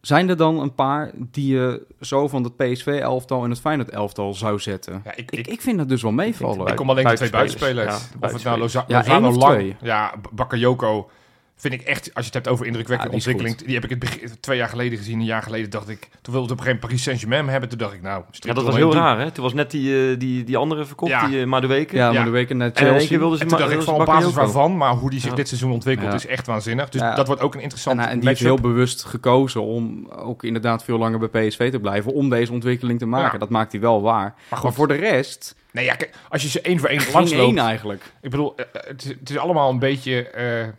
[0.06, 4.60] Zijn er dan een paar die je zo van het PSV-elftal en het Feyenoord-elftal zou
[4.60, 5.02] zetten?
[5.06, 6.68] ja ik, Ik, vind dat dus wel meevallen.
[6.68, 8.10] ik kom alleen de twee buitenspelers.
[8.20, 9.76] Ja, of het nou Loza Ja, Lozano of Lang...
[9.82, 11.10] Ja, Bakayoko
[11.56, 12.00] vind ik echt...
[12.14, 13.66] Als je het hebt over indrukwekkende Ja, die is ontwikkeling...
[13.68, 15.20] Die heb ik het begin, twee jaar geleden gezien.
[15.20, 16.00] Een jaar geleden dacht ik...
[16.22, 17.70] Toen wilde het op een gegeven moment Paris Saint-Germain hebben.
[17.70, 18.24] Toen dacht ik, nou...
[18.32, 19.00] Ja, dat was heel doen.
[19.00, 19.32] raar, hè?
[19.32, 21.28] Toen was net die, eh, die, die andere verkocht, Ja.
[21.28, 21.96] die uh, Madueke.
[21.96, 22.24] ja, maar Ja.
[22.24, 23.08] de weken net En in Chelsea.
[23.10, 25.30] keer wilden ze En toen dacht ik van op basis waarvan, maar hoe die zich
[25.30, 25.36] Ja.
[25.36, 26.16] dit seizoen ontwikkelt Ja.
[26.16, 26.90] is echt waanzinnig.
[26.90, 27.16] Dus Ja.
[27.16, 30.44] dat wordt ook een En, interessant hij- en die heeft heel bewust gekozen om ook
[30.44, 32.14] inderdaad veel langer bij PSV te blijven.
[32.14, 33.32] Om deze ontwikkeling te maken.
[33.34, 33.38] Ja.
[33.38, 34.36] Dat maakt hij wel waar.
[34.64, 37.42] Maar voor de rest, nee, ja, kijk, als je ze één voor één langs één
[37.42, 37.58] loopt...
[37.58, 38.04] eigenlijk.
[38.22, 40.30] Ik bedoel, eh, eh, het is, het is allemaal een beetje...
[40.30, 40.72] eh, eh,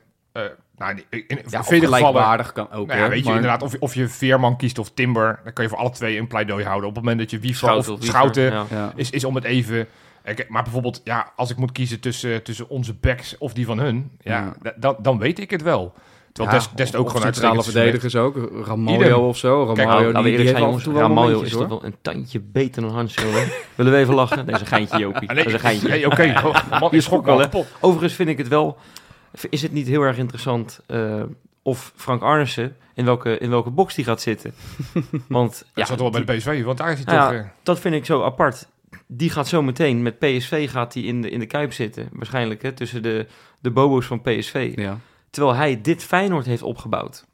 [0.79, 1.85] nou, in, in Ja, of vele gevallen...
[2.05, 2.87] gelijkwaardig kan ook.
[2.87, 5.53] Nou ja, hè, weet je inderdaad, of, je- of je Veerman kiest of Timber, dan
[5.53, 6.89] kan je voor alle twee een pleidooi houden.
[6.89, 8.65] Op het moment dat je Wiever Schouten of Schouten ja.
[8.71, 8.93] Ja.
[8.97, 9.87] is, is om het even...
[10.49, 14.11] Maar bijvoorbeeld, ja, als ik moet kiezen tussen, tussen onze backs of die van hun,
[14.21, 14.55] ja, Ja.
[14.63, 15.95] da- dan, dan weet ik het wel.
[16.33, 18.37] Terwijl Ja, Dest, ook gewoon centrale verdedigers ook.
[18.67, 19.75] Ramaljo of zo.
[19.75, 20.85] Ramaljo, we die, heeft jongens.
[20.85, 23.33] Ramaljo is toch wel een tandje beter dan Hans, hoor.
[23.75, 24.37] Willen we even lachen?
[24.37, 25.29] Nee, dat is een geintje, Jopie.
[25.35, 25.89] Dat is een geintje.
[25.89, 26.33] nee, oké.
[26.81, 27.49] Man, Je schok wel.
[27.81, 28.79] Overigens vind ik het wel...
[29.49, 31.23] Is het niet heel erg interessant eh,
[31.63, 34.55] of Frank Arnissen in welke, in welke box die gaat zitten?
[35.29, 37.41] Want Dat ja, zat wel bij de PSV, want daar is hij Nou toch...
[37.41, 38.69] ja, eh, dat vind ik zo apart.
[39.07, 42.09] Die gaat zo meteen met PSV gaat hij in de, in de Kuip zitten.
[42.13, 43.27] Waarschijnlijk hè, tussen de,
[43.61, 44.73] de bobo's van PSV.
[44.77, 44.99] Ja.
[45.31, 47.27] Terwijl hij dit Feyenoord heeft opgebouwd.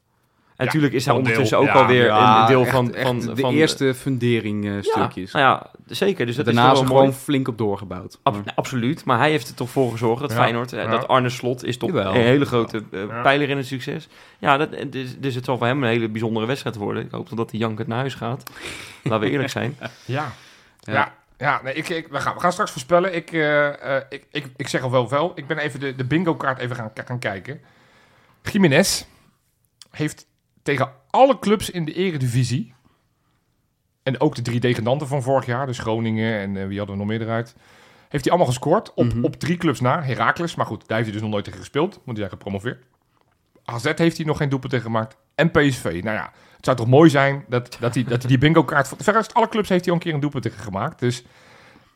[0.61, 1.69] En natuurlijk is hij ondertussen deel.
[1.69, 5.31] ook alweer een deel echt- van, echt van, de van eerste fundering ja, stukjes.
[5.31, 6.25] Nou ja, zeker.
[6.25, 8.19] Dus dat Daarna is er wel gewoon flink op doorgebouwd.
[8.23, 9.05] Ab- nee, absoluut.
[9.05, 11.89] Maar hij heeft er toch voor gezorgd dat Feyenoord, eh, dat Arne Slot is toch
[11.89, 12.15] Jawel.
[12.15, 14.07] een hele grote eh, pijler in het succes.
[14.39, 17.03] Ja, dat, eh, dus, dus het zal voor hem een hele bijzondere wedstrijd worden.
[17.03, 18.43] Ik hoop dat die Jankert naar huis gaat.
[19.03, 19.77] Laten we eerlijk zijn.
[20.05, 20.31] Ja.
[20.79, 21.13] Ja.
[21.37, 23.15] Ja, nee, ik, ik, we, gaan, we gaan straks voorspellen.
[23.15, 23.31] Ik,
[24.09, 25.31] ik, ik, ik zeg al wel wel.
[25.35, 27.61] Ik ben even de, de bingo kaart even gaan, gaan kijken.
[28.51, 29.03] Jiménez
[29.91, 30.25] heeft
[30.63, 32.73] tegen alle clubs in de eredivisie...
[34.03, 35.65] en ook de drie degradanten van vorig jaar...
[35.65, 37.55] dus Groningen en eh, wie hadden we nog meer eruit...
[38.09, 39.23] heeft hij allemaal gescoord op, Mhm.
[39.23, 40.01] op drie clubs na.
[40.03, 41.93] Heracles, maar goed, daar heeft hij dus nog nooit tegen gespeeld.
[41.93, 42.83] Want die zijn gepromoveerd.
[43.65, 45.17] AZ heeft hij nog geen doelpunt tegen gemaakt.
[45.35, 45.83] En PSV.
[45.83, 48.93] Nou ja, het zou toch mooi zijn dat, dat, hij, dat hij die bingo kaart...
[48.97, 50.99] Veruit alle clubs heeft hij al een keer een doelpunt tegen gemaakt.
[50.99, 51.23] Dus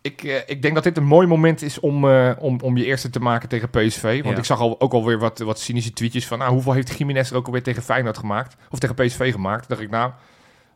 [0.06, 2.86] ik, eh, ik denk dat dit een mooi moment is om, eh, om, om je
[2.86, 4.02] eerste te maken tegen PSV.
[4.02, 4.38] Want Ja.
[4.38, 6.38] ik zag al, ook alweer wat, wat cynische tweetjes van...
[6.38, 8.56] Nou, hoeveel heeft Jiménez er ook alweer tegen Feyenoord gemaakt?
[8.70, 9.70] Of tegen PSV gemaakt?
[9.70, 10.12] Dacht ik, nou,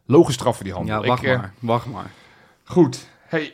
[0.05, 1.01] logisch straf voor die handel.
[1.01, 1.53] Ja, wacht ik, eh, maar.
[1.59, 2.11] Wacht maar.
[2.63, 3.07] Goed.
[3.27, 3.53] Hey,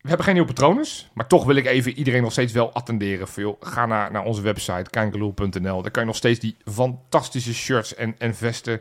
[0.00, 3.28] we hebben geen nieuwe patronen, maar toch wil ik even iedereen nog steeds wel attenderen.
[3.28, 3.56] Veel.
[3.60, 5.82] Ga naar, naar onze website, kangeloel.nl.
[5.82, 8.80] Daar kan je nog steeds die fantastische shirts en, en vesten,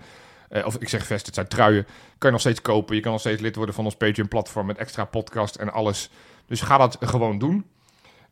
[0.50, 2.96] eh, of ik zeg vesten, het zijn truien, kan je nog steeds kopen.
[2.96, 6.10] Je kan nog steeds lid worden van ons Patreon-platform met extra podcast en alles.
[6.46, 7.66] Dus ga dat gewoon doen.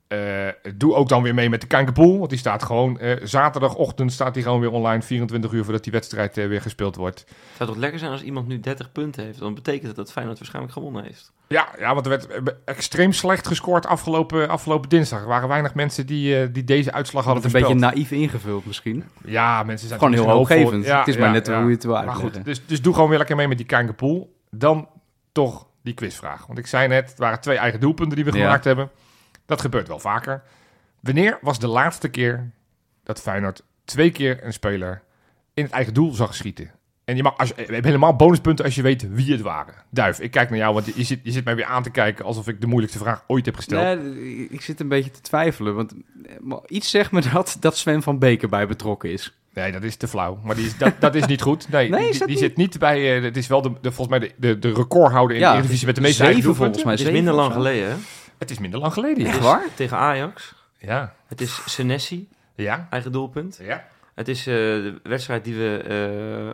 [0.08, 4.12] Eh, doe ook dan weer mee met de Kankerpool, want die staat gewoon eh, zaterdagochtend
[4.12, 7.20] staat die gewoon weer online, 24 uur voordat die wedstrijd weer gespeeld wordt.
[7.20, 9.40] Het zou toch lekker zijn als iemand nu 30 punten heeft.
[9.40, 11.32] Dan betekent het dat Feyenoord waarschijnlijk gewonnen heeft.
[11.52, 15.22] Ja, ja, want er werd eh, extreem slecht gescoord afgelopen, afgelopen dinsdag.
[15.22, 19.04] Er waren weinig mensen die, eh, die deze uitslag hadden Een beetje naïef ingevuld misschien.
[19.26, 20.74] Ja, mensen zijn Gewoon heel hoopgevend.
[20.74, 20.98] hoopvol.
[20.98, 21.58] het is maar net ja.
[21.60, 22.34] hoe je het wil Maar uitleggen.
[22.34, 24.36] goed, dus, dus doe gewoon weer lekker mee met die Kankerpool.
[24.50, 24.90] Dan
[25.32, 26.46] toch die quizvraag.
[26.46, 28.90] Want ik zei net, het waren twee eigen doelpunten die we gemaakt hebben.
[29.46, 30.44] Dat gebeurt wel vaker.
[31.00, 32.52] Wanneer was de laatste keer
[33.04, 35.02] dat Feyenoord twee keer een speler
[35.54, 36.72] in het eigen doel zag schieten?
[37.06, 39.74] En je, mag, als je, je hebt helemaal bonuspunten als je weet wie het waren.
[39.90, 42.26] Duif, ik kijk naar jou, want je zit, je zit mij weer aan te kijken
[42.26, 44.04] alsof ik de moeilijkste vraag ooit heb gesteld.
[44.04, 45.76] Nee, ik zit een beetje te twijfelen.
[45.76, 45.94] Want
[46.26, 49.36] eh, iets zegt me dat, dat Sven van Beek erbij betrokken is.
[49.54, 50.40] Nee, dat is te flauw.
[50.44, 51.70] Maar die is, dat, dat is niet goed.
[51.70, 52.46] Nee, Nee, is die, dat die niet?
[52.46, 53.18] zit niet bij...
[53.18, 55.54] eh, het is wel de, de, volgens mij de, de, de recordhouder in Ja, de
[55.58, 56.92] Eredivisie met de meeste eigen volgens mij.
[56.92, 57.96] Het is zeven minder lang geleden, hè?
[58.38, 59.26] Het is minder lang geleden.
[59.26, 59.42] Echt Ja.
[59.42, 59.64] waar?
[59.76, 60.54] Tegen Ajax.
[60.80, 61.14] Ja.
[61.28, 62.88] Het is Senesi, Ja.
[62.90, 63.60] eigen doelpunt.
[63.62, 63.88] Ja.
[64.16, 65.78] Het is eh, de wedstrijd die we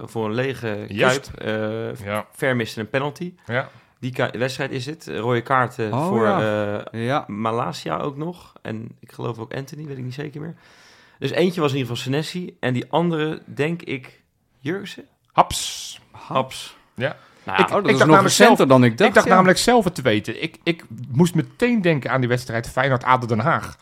[0.01, 1.31] eh, voor een lege Juist.
[1.31, 2.25] Kuip eh Ja.
[2.31, 3.33] ver misten een penalty.
[3.45, 3.69] Ja.
[3.99, 5.07] Die wedstrijd is het.
[5.07, 6.81] Rode kaarten Oh, voor ja.
[6.91, 7.23] eh, Ja.
[7.27, 8.53] Malasia ook nog.
[8.61, 10.55] En ik geloof ook Anthony, weet ik niet zeker meer.
[11.19, 12.57] Dus eentje was in ieder geval Senesi.
[12.59, 14.21] En die andere, denk ik,
[14.59, 15.05] Jurgensen?
[15.31, 15.99] Haps.
[16.11, 16.77] Haps.
[16.95, 17.15] Ja.
[17.43, 19.09] Nou, Ik- Oh, dat dacht is nog namelijk recenter dan ik dacht.
[19.09, 19.33] ik dacht ja.
[19.33, 20.43] namelijk zelf het te weten.
[20.43, 23.77] Ik, ik moest meteen denken aan die wedstrijd Feyenoord-ADO Den Haag.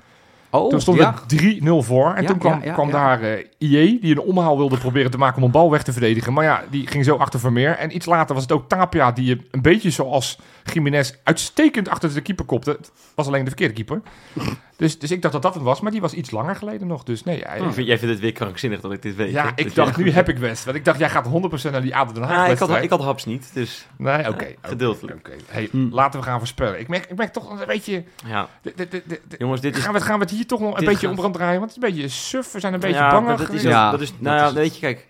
[0.63, 1.13] Oh, toen stond ja.
[1.27, 2.13] het 3-0 voor.
[2.13, 2.93] En Ja, toen kwam, ja, ja, kwam ja.
[2.93, 5.91] daar eh IE, die een omhaal wilde proberen te maken om een bal weg te
[5.91, 6.33] verdedigen.
[6.33, 7.71] Maar ja, die ging zo achter Vermeer.
[7.77, 10.39] En iets later was het ook Tapia, die je een beetje zoals
[10.73, 12.69] Jiménez uitstekend achter de keeper kopte.
[12.71, 14.01] Het was alleen de verkeerde keeper.
[14.77, 17.03] dus, dus ik dacht dat dat het was, maar die was iets langer geleden nog.
[17.03, 19.31] Dus nee, hij- Ik vind- Jij vindt het weer krankzinnig dat ik dit weet.
[19.31, 19.49] ja, hè?
[19.55, 20.65] ik Dat dacht, nu heb ik West.
[20.65, 22.89] Want ik dacht, jij gaat 100% naar die ADO Den Haag Ah, ik, had, ik
[22.89, 24.47] had Haps niet, dus Nee, oké.
[24.61, 25.17] Gedeeltelijk.
[25.17, 25.31] oké.
[25.47, 25.69] Hey.
[25.91, 26.79] Laten we gaan voorspellen.
[26.79, 28.03] Ik merk, ik merk toch een beetje...
[28.27, 28.47] ja.
[28.61, 29.83] de- de- de- de- de- Jongens, dit is...
[29.83, 31.59] gaan, we, gaan we het hier toch nog een dit beetje gaat- om gaan draaien?
[31.59, 32.51] Want het is een beetje suf.
[32.51, 33.37] We zijn een beetje ja, bang.
[33.37, 35.07] dat is, Ja, dat is, dat nou ja, is weet je, kijk.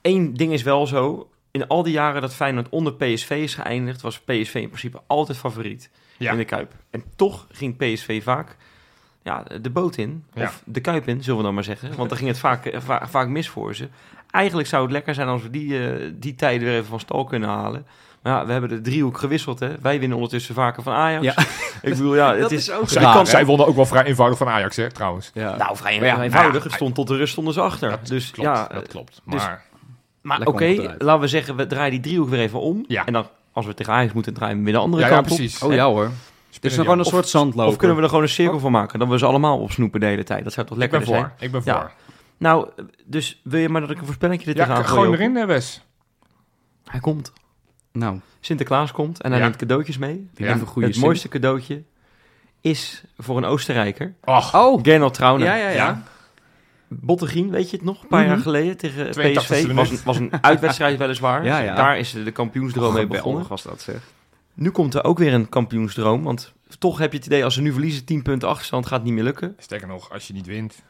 [0.00, 1.28] één ding is wel zo.
[1.50, 5.38] In al die jaren dat Feyenoord onder PSV is geëindigd, was PSV in principe altijd
[5.38, 6.30] favoriet Ja.
[6.32, 6.72] in de Kuip.
[6.90, 8.56] En toch ging PSV vaak
[9.22, 10.42] ja, de boot in, Ja.
[10.42, 11.96] of de Kuip in, zullen we dan maar zeggen.
[11.96, 13.88] Want dan ging het vaak, eh, va- vaak mis voor ze.
[14.30, 17.24] Eigenlijk zou het lekker zijn als we die, eh, die tijden weer even van stal
[17.24, 17.86] kunnen halen.
[18.22, 19.74] Maar ja, we hebben de driehoek gewisseld, hè.
[19.80, 21.24] Wij winnen ondertussen vaker van Ajax.
[21.24, 21.34] Ja.
[21.90, 22.68] Ik bedoel, ja, het Dat is...
[22.68, 23.30] is ook Zij, raar, kan, hè?
[23.30, 25.30] zij wonnen ook wel vrij eenvoudig van Ajax, hè, trouwens.
[25.34, 25.56] Ja.
[25.56, 26.32] Nou, vrij ja, eenvoudig.
[26.32, 27.90] nou ja, het stond tot de rust stonden ze achter.
[27.90, 29.20] Dat dus klopt, ja, dat klopt.
[29.24, 29.64] dus- Maar
[30.22, 32.84] Maar oké, laten we zeggen, we draaien die driehoek weer even om.
[32.88, 33.04] Ja.
[33.06, 35.30] En dan, als we tegen Ajax moeten, draaien we weer de andere ja, ja, kant
[35.30, 35.36] op.
[35.36, 35.62] precies.
[35.62, 36.10] Oh ja hoor.
[36.60, 37.70] Is nog gewoon een soort zandloper.
[37.72, 38.98] Of kunnen we er gewoon een cirkel van maken?
[38.98, 40.44] Dat we ze allemaal opsnoepen de hele tijd.
[40.44, 40.82] Dat zou toch af.
[40.84, 41.30] Ik ben lekker voor.
[41.38, 41.44] zijn?
[41.46, 41.80] Ik ben Ja.
[41.80, 41.90] voor.
[42.36, 42.68] Nou,
[43.04, 45.20] dus wil je maar dat ik een voorspellingje er Ja, tegenaan gooi hem gooi?
[45.22, 45.82] erin, hè, Wes.
[46.84, 47.32] Hij komt.
[47.92, 49.44] Nou, Sinterklaas komt en hij Ja.
[49.46, 50.28] neemt cadeautjes mee.
[50.36, 50.50] Ja.
[50.52, 51.04] een goede het zin.
[51.04, 51.82] mooiste cadeautje
[52.60, 54.14] is voor een Oostenrijker.
[54.24, 55.46] Och, Oh, Gernot Trauner.
[55.46, 55.74] ja, ja, ja.
[55.74, 56.02] ja.
[56.88, 58.02] Bottegien, weet je het nog?
[58.02, 58.30] Een paar Mhm.
[58.30, 59.72] jaar geleden tegen 82e PSV.
[59.74, 61.44] Was een, was een uitwedstrijd weliswaar.
[61.44, 61.74] Ja, ja.
[61.74, 63.46] Daar is de kampioensdroom mee begonnen.
[63.48, 63.96] was dat zeg.
[64.54, 66.22] Nu komt er ook weer een kampioensdroom.
[66.22, 69.04] Want toch heb je het idee, als ze nu verliezen, 10 punten achterstand, gaat het
[69.04, 69.54] niet meer lukken.
[69.58, 70.82] Sterker nog, als je niet wint...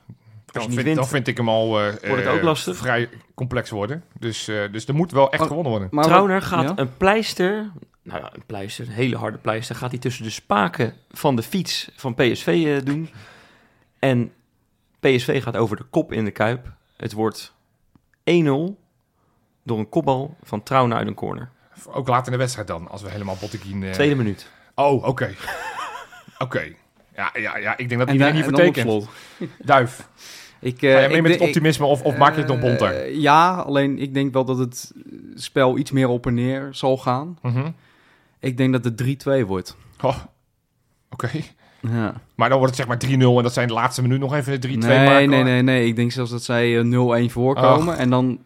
[0.53, 2.77] Dan vind, wint, dan vind ik hem al eh, wordt het eh, ook lastig.
[2.77, 4.05] vrij complex worden.
[4.19, 5.47] Dus, eh, dus er moet wel echt Oh.
[5.49, 5.89] gewonnen worden.
[5.91, 6.73] Maar Trauner gaat ja?
[6.77, 7.71] een pleister,
[8.03, 11.43] nou ja, een pleister, een hele harde pleister, gaat hij tussen de spaken van de
[11.43, 13.11] fiets van PSV eh, doen.
[13.99, 14.33] En
[15.01, 16.73] PSV gaat over de kop in de Kuip.
[16.97, 17.55] Het wordt
[18.25, 18.79] 1-0
[19.63, 21.51] door een kopbal van Trauner uit een corner.
[21.87, 23.83] Ook laat in de wedstrijd dan, als we helemaal Botteguin...
[23.83, 24.51] eh, Tweede minuut.
[24.75, 25.35] Oh, oké.
[26.39, 26.73] oké.
[27.17, 29.09] Ja, ja, ja, ik denk dat En, iedereen op vertekent.
[29.59, 29.99] Duif.
[30.61, 32.95] Ik, Ga eh, jij mee met optimisme of, of maak je het nog bonter?
[32.95, 34.93] Eh, ja, alleen ik denk wel dat het
[35.35, 37.39] spel iets meer op en neer zal gaan.
[37.43, 37.71] Mhm.
[38.41, 38.97] Ik denk dat het
[39.43, 39.77] 3-2 wordt.
[40.01, 40.17] Oh,
[41.11, 41.31] Oké.
[41.93, 42.15] Ja.
[42.35, 44.61] Maar dan wordt het zeg maar 3-0 en dat zijn de laatste minuut nog even
[44.61, 45.31] de 3-2 Nee, maken.
[45.31, 45.87] nee, nee, nee.
[45.87, 47.99] Ik denk zelfs dat zij eh, 0-1 voorkomen.
[47.99, 48.39] En dan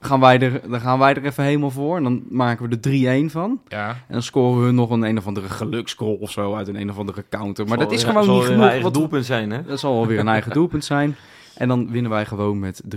[0.00, 1.96] gaan, wij er, dan gaan wij er even helemaal voor.
[1.96, 3.60] En dan maken we er 3-1 van.
[3.68, 3.88] Ja.
[3.88, 6.90] En dan scoren we nog een een of andere geluksgoal of zo uit een een
[6.90, 7.66] of andere counter.
[7.66, 8.62] Maar dat is gewoon zal niet genoeg.
[8.62, 9.62] eigen Wat, doelpunt zijn, hè?
[9.62, 11.16] dat zal wel weer een eigen doelpunt zijn.
[11.54, 12.82] En dan winnen wij gewoon met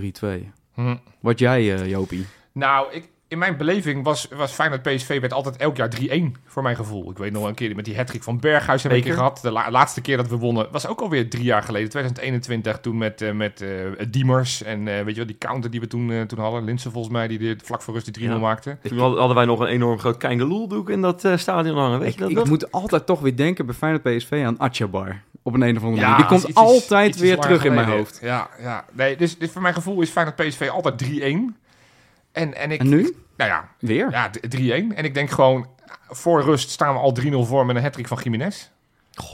[0.74, 0.96] Hm.
[1.20, 2.26] Wat jij, eh, Jopie?
[2.52, 6.00] Nou, ik, in mijn beleving was, was Feyenoord PSV werd altijd elk jaar 3-1
[6.46, 7.10] voor mijn gevoel.
[7.10, 9.14] Ik weet nog een keer met die hattrick van Berghuis een keer Beker.
[9.16, 9.38] gehad.
[9.42, 12.78] De la- laatste keer dat we wonnen was ook alweer drie jaar geleden, 2021.
[12.80, 13.68] Toen met, eh, met eh,
[14.08, 16.64] Diemers en eh, weet je wel, die counter die we toen, toen hadden.
[16.64, 18.38] Linsen volgens mij, die de, vlak voor rust die 3-0 Ja.
[18.38, 18.76] maakte.
[18.82, 21.98] Toen hadden wij nog een enorm groot Keingeloeldoek in dat eh, stadion hangen.
[21.98, 22.48] Weet Ik, je dat ik nog?
[22.48, 25.20] moet altijd toch weer denken bij Feyenoord PSV aan Atjabar.
[25.42, 26.26] Op een, een of andere Ja, manier.
[26.28, 28.18] Die komt iets altijd iets weer terug in mijn hoofd.
[28.22, 28.84] Ja, ja.
[28.92, 31.60] Nee, dus, dus voor mijn gevoel is Feyenoord PSV altijd 3-1.
[32.32, 33.14] En, en, ik, En nu?
[33.36, 34.10] Nou ja, Weer?
[34.10, 34.96] ja, d- 3-1.
[34.96, 35.66] En ik denk gewoon,
[36.08, 38.70] voor rust staan we al 3-0 voor met een hattrick van Jiménez.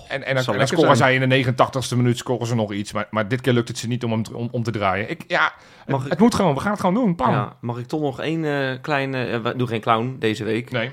[0.09, 2.93] En, en dan, en dan scoren zij in de 89ste minuut scoren ze nog iets.
[2.93, 5.11] Maar, maar dit keer lukt het ze niet om hem om, om te draaien.
[5.11, 5.53] Ik, ja,
[5.87, 6.55] het, ik- moet gewoon.
[6.55, 7.15] We gaan het gewoon doen.
[7.15, 7.31] Pam.
[7.31, 9.25] Ja, mag ik toch nog één eh, kleine...
[9.27, 10.71] eh, we doen geen clown deze week.
[10.71, 10.91] Nee.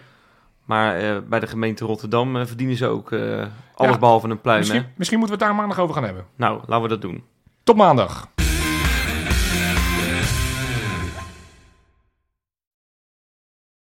[0.66, 3.98] Maar eh, bij de gemeente Rotterdam verdienen ze ook alles Ja.
[3.98, 4.60] behalve een pluim.
[4.60, 4.88] Misschien, Hè?
[4.96, 6.26] misschien moeten we het daar maandag over gaan hebben.
[6.36, 7.24] Nou, laten we dat doen.
[7.64, 8.28] Tot maandag.